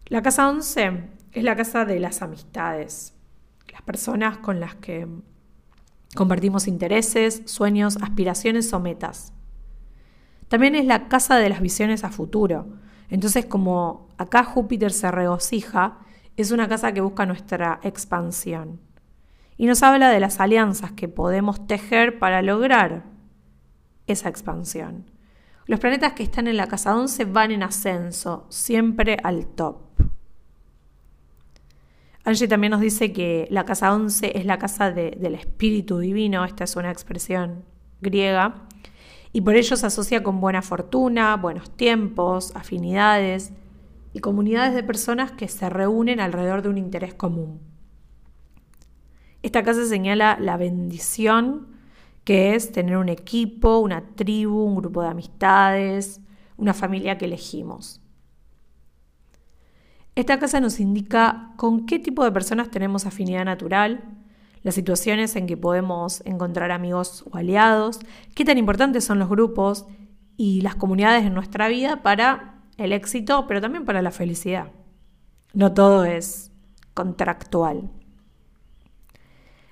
La 0.09 0.23
casa 0.23 0.49
11 0.49 1.03
es 1.33 1.43
la 1.43 1.57
casa 1.57 1.85
de 1.85 1.99
las 1.99 2.23
amistades, 2.23 3.13
las 3.73 3.83
personas 3.83 4.39
con 4.39 4.61
las 4.61 4.77
que 4.77 5.05
compartimos 6.15 6.69
intereses, 6.69 7.43
sueños, 7.47 7.99
aspiraciones 8.01 8.73
o 8.73 8.79
metas. 8.79 9.33
También 10.47 10.77
es 10.77 10.85
la 10.85 11.09
casa 11.09 11.39
de 11.39 11.49
las 11.49 11.61
visiones 11.61 12.05
a 12.05 12.11
futuro. 12.11 12.69
Entonces, 13.11 13.47
como 13.47 14.07
acá 14.17 14.45
Júpiter 14.45 14.93
se 14.93 15.11
regocija, 15.11 15.99
es 16.37 16.53
una 16.53 16.69
casa 16.69 16.93
que 16.93 17.01
busca 17.01 17.27
nuestra 17.27 17.81
expansión. 17.83 18.81
Y 19.57 19.67
nos 19.67 19.83
habla 19.83 20.11
de 20.11 20.21
las 20.21 20.39
alianzas 20.39 20.93
que 20.93 21.09
podemos 21.09 21.67
tejer 21.67 22.21
para 22.21 22.43
lograr 22.43 23.07
esa 24.07 24.29
expansión. 24.29 25.11
Los 25.65 25.81
planetas 25.81 26.13
que 26.13 26.23
están 26.23 26.47
en 26.47 26.59
la 26.59 26.69
casa 26.69 26.95
11 26.95 27.25
van 27.25 27.51
en 27.51 27.65
ascenso, 27.65 28.47
siempre 28.51 29.17
al 29.25 29.47
top. 29.49 29.86
Angie 32.27 32.49
también 32.49 32.73
nos 32.73 32.81
dice 32.81 33.13
que 33.13 33.47
la 33.53 33.65
casa 33.65 33.95
11 33.95 34.37
es 34.37 34.47
la 34.47 34.59
casa 34.59 34.91
del 34.91 35.37
espíritu 35.37 36.01
divino, 36.01 36.45
esta 36.45 36.65
es 36.65 36.75
una 36.75 36.91
expresión 36.91 37.65
griega, 38.01 38.67
y 39.33 39.43
por 39.43 39.55
ello 39.55 39.77
se 39.77 39.87
asocia 39.87 40.25
con 40.25 40.41
buena 40.41 40.61
fortuna, 40.61 41.37
buenos 41.37 41.71
tiempos, 41.71 42.51
afinidades 42.57 43.53
y 44.13 44.19
comunidades 44.19 44.75
de 44.75 44.83
personas 44.83 45.31
que 45.31 45.47
se 45.47 45.71
reúnen 45.71 46.19
alrededor 46.19 46.63
de 46.63 46.69
un 46.69 46.79
interés 46.79 47.15
común. 47.15 47.61
Esta 49.45 49.63
casa 49.63 49.87
señala 49.87 50.37
la 50.41 50.57
bendición 50.57 51.69
que 52.25 52.57
es 52.57 52.73
tener 52.73 52.97
un 52.97 53.09
equipo, 53.09 53.79
una 53.79 54.05
tribu, 54.17 54.65
un 54.65 54.75
grupo 54.75 55.01
de 55.01 55.11
amistades, 55.11 56.21
una 56.57 56.75
familia 56.75 57.19
que 57.19 57.27
elegimos. 57.27 58.01
Esta 60.17 60.39
casa 60.39 60.61
nos 60.61 60.81
indica 60.81 61.53
con 61.57 61.85
qué 61.85 61.99
tipo 61.99 62.25
de 62.25 62.33
personas 62.33 62.71
tenemos 62.71 63.05
afinidad 63.05 63.45
natural, 63.45 64.03
las 64.63 64.75
situaciones 64.75 65.37
en 65.37 65.47
que 65.47 65.59
podemos 65.59 66.23
encontrar 66.25 66.71
amigos 66.71 67.23
o 67.31 67.37
aliados, 67.37 68.01
qué 68.35 68.47
tan 68.47 68.57
importantes 68.57 69.05
son 69.05 69.19
los 69.19 69.29
grupos 69.29 69.85
y 70.39 70.63
las 70.63 70.75
comunidades 70.75 71.27
en 71.27 71.35
nuestra 71.35 71.69
vida 71.69 72.03
para 72.03 72.63
el 72.79 72.95
éxito, 72.95 73.47
pero 73.47 73.61
también 73.61 73.85
para 73.85 74.01
la 74.01 74.11
felicidad. 74.11 74.73
No 75.53 75.75
todo 75.75 76.07
es 76.07 76.51
contractual. 76.95 77.91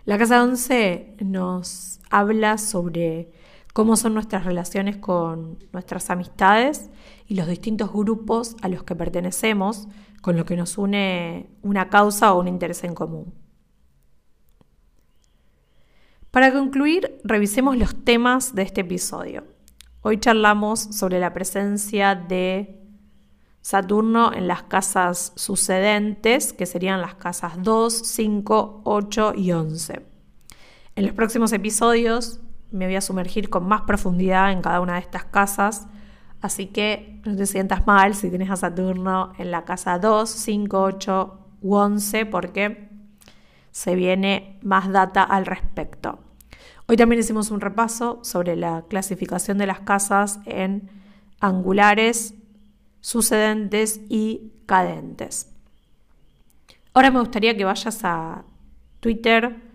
La 0.05 0.19
Casa 0.19 0.43
11 0.43 1.17
nos 1.21 2.01
habla 2.11 2.59
sobre 2.59 3.33
cómo 3.75 3.97
son 3.97 4.15
nuestras 4.15 4.45
relaciones 4.45 4.97
con 4.97 5.59
nuestras 5.73 6.09
amistades 6.09 6.91
y 7.27 7.35
los 7.35 7.49
distintos 7.49 7.93
grupos 7.93 8.57
a 8.63 8.69
los 8.69 8.85
que 8.85 8.95
pertenecemos, 8.95 9.89
con 10.23 10.37
los 10.37 10.47
que 10.47 10.57
nos 10.57 10.79
une 10.79 11.51
una 11.61 11.91
causa 11.91 12.33
o 12.33 12.41
un 12.41 12.47
interés 12.47 12.85
en 12.85 12.95
común. 12.95 13.35
Para 16.31 16.53
concluir, 16.53 17.21
revisemos 17.25 17.77
los 17.77 18.05
temas 18.05 18.55
de 18.55 18.63
este 18.63 18.83
episodio. 18.83 19.45
Hoy 20.03 20.19
charlamos 20.19 20.79
sobre 20.81 21.19
la 21.19 21.35
presencia 21.35 22.15
de 22.15 22.81
Saturno 23.61 24.33
en 24.33 24.47
las 24.47 24.63
casas 24.63 25.33
sucedentes, 25.35 26.53
que 26.53 26.67
serían 26.67 27.01
las 27.01 27.17
casas 27.17 27.55
2, 27.61 27.93
5, 27.93 28.83
8 28.85 29.33
y 29.37 29.51
11. 29.51 30.07
En 30.95 31.07
los 31.07 31.15
próximos 31.15 31.53
episodios 31.53 32.41
me 32.71 32.87
voy 32.87 32.97
a 32.97 33.01
sumergir 33.01 33.51
con 33.51 33.67
más 33.67 33.83
profundidad 33.83 34.53
en 34.53 34.63
cada 34.63 34.81
una 34.81 34.95
de 34.95 35.01
estas 35.01 35.25
casas, 35.25 35.87
así 36.41 36.67
que 36.67 37.21
no 37.25 37.37
te 37.37 37.47
sientas 37.47 37.87
mal 37.87 38.15
si 38.15 38.29
tienes 38.29 38.51
a 38.51 38.57
Saturno 38.57 39.33
en 39.39 39.51
la 39.51 39.65
casa 39.65 39.99
2, 39.99 40.29
5, 40.29 40.83
8 40.83 41.39
u 41.63 41.75
11, 41.75 42.27
porque 42.27 42.91
se 43.71 43.95
viene 43.95 44.59
más 44.63 44.91
data 44.91 45.23
al 45.23 45.47
respecto. 45.47 46.19
Hoy 46.87 46.97
también 46.97 47.21
hicimos 47.21 47.51
un 47.51 47.61
repaso 47.61 48.21
sobre 48.23 48.57
la 48.57 48.85
clasificación 48.89 49.57
de 49.57 49.67
las 49.67 49.81
casas 49.81 50.41
en 50.45 50.91
angulares, 51.41 52.35
sucedentes 53.01 54.01
y 54.09 54.53
cadentes. 54.67 55.51
Ahora 56.93 57.11
me 57.11 57.21
gustaría 57.21 57.57
que 57.57 57.65
vayas 57.65 58.05
a 58.05 58.45
Twitter 59.01 59.74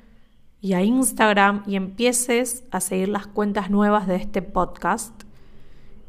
y 0.62 0.74
a 0.74 0.84
Instagram 0.84 1.64
y 1.66 1.76
empieces 1.76 2.64
a 2.72 2.80
seguir 2.80 3.10
las 3.10 3.28
cuentas 3.28 3.70
nuevas 3.70 4.08
de 4.08 4.16
este 4.16 4.42
podcast. 4.42 5.24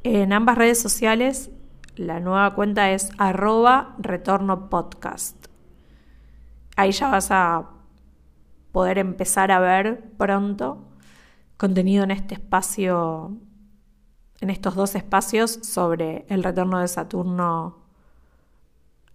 En 0.02 0.32
ambas 0.32 0.58
redes 0.58 0.80
sociales 0.80 1.50
la 1.96 2.20
nueva 2.20 2.54
cuenta 2.54 2.90
es 2.90 3.10
arroba 3.18 3.94
retorno 3.98 4.70
podcast. 4.70 5.46
Ahí 6.76 6.92
ya 6.92 7.08
vas 7.08 7.30
a 7.30 7.70
poder 8.72 8.98
empezar 8.98 9.50
a 9.50 9.60
ver 9.60 10.02
pronto 10.16 10.86
contenido 11.56 12.04
en 12.04 12.10
este 12.10 12.34
espacio 12.34 13.36
en 14.40 14.48
estos 14.48 14.74
dos 14.74 14.94
espacios 14.94 15.58
sobre 15.62 16.24
el 16.28 16.42
retorno 16.42 16.78
de 16.80 16.88
Saturno 16.88 17.76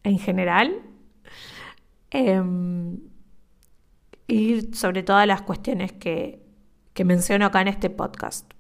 en 0.04 0.20
general 0.20 0.84
em, 2.12 3.00
y 4.28 4.74
sobre 4.74 5.04
todas 5.04 5.28
las 5.28 5.42
cuestiones 5.42 5.92
que, 5.92 6.44
que 6.94 7.06
menciono 7.06 7.46
acá 7.46 7.62
en 7.62 7.68
este 7.68 7.90
podcast. 7.90 8.52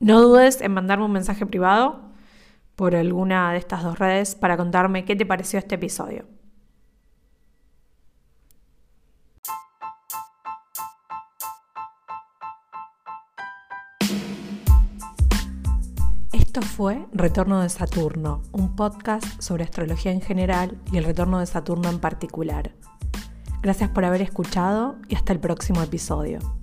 No 0.00 0.22
dudes 0.22 0.60
en 0.60 0.72
mandarme 0.72 1.06
un 1.06 1.12
mensaje 1.12 1.44
privado 1.44 2.08
por 2.76 2.94
alguna 2.94 3.50
de 3.52 3.58
estas 3.58 3.82
dos 3.82 3.98
redes 3.98 4.36
para 4.36 4.56
contarme 4.56 5.04
qué 5.04 5.16
te 5.16 5.26
pareció 5.26 5.58
este 5.58 5.74
episodio. 5.74 6.26
Esto 16.32 16.62
fue 16.62 17.06
Retorno 17.12 17.60
de 17.60 17.68
Saturno, 17.68 18.42
un 18.52 18.76
podcast 18.76 19.24
sobre 19.40 19.64
astrología 19.64 20.12
en 20.12 20.20
general 20.20 20.78
y 20.92 20.98
el 20.98 21.04
retorno 21.04 21.40
de 21.40 21.46
Saturno 21.46 21.88
en 21.88 21.98
particular. 21.98 22.72
Gracias 23.62 23.90
por 23.90 24.04
haber 24.04 24.22
escuchado 24.22 24.96
y 25.08 25.16
hasta 25.16 25.32
el 25.32 25.40
próximo 25.40 25.82
episodio. 25.82 26.57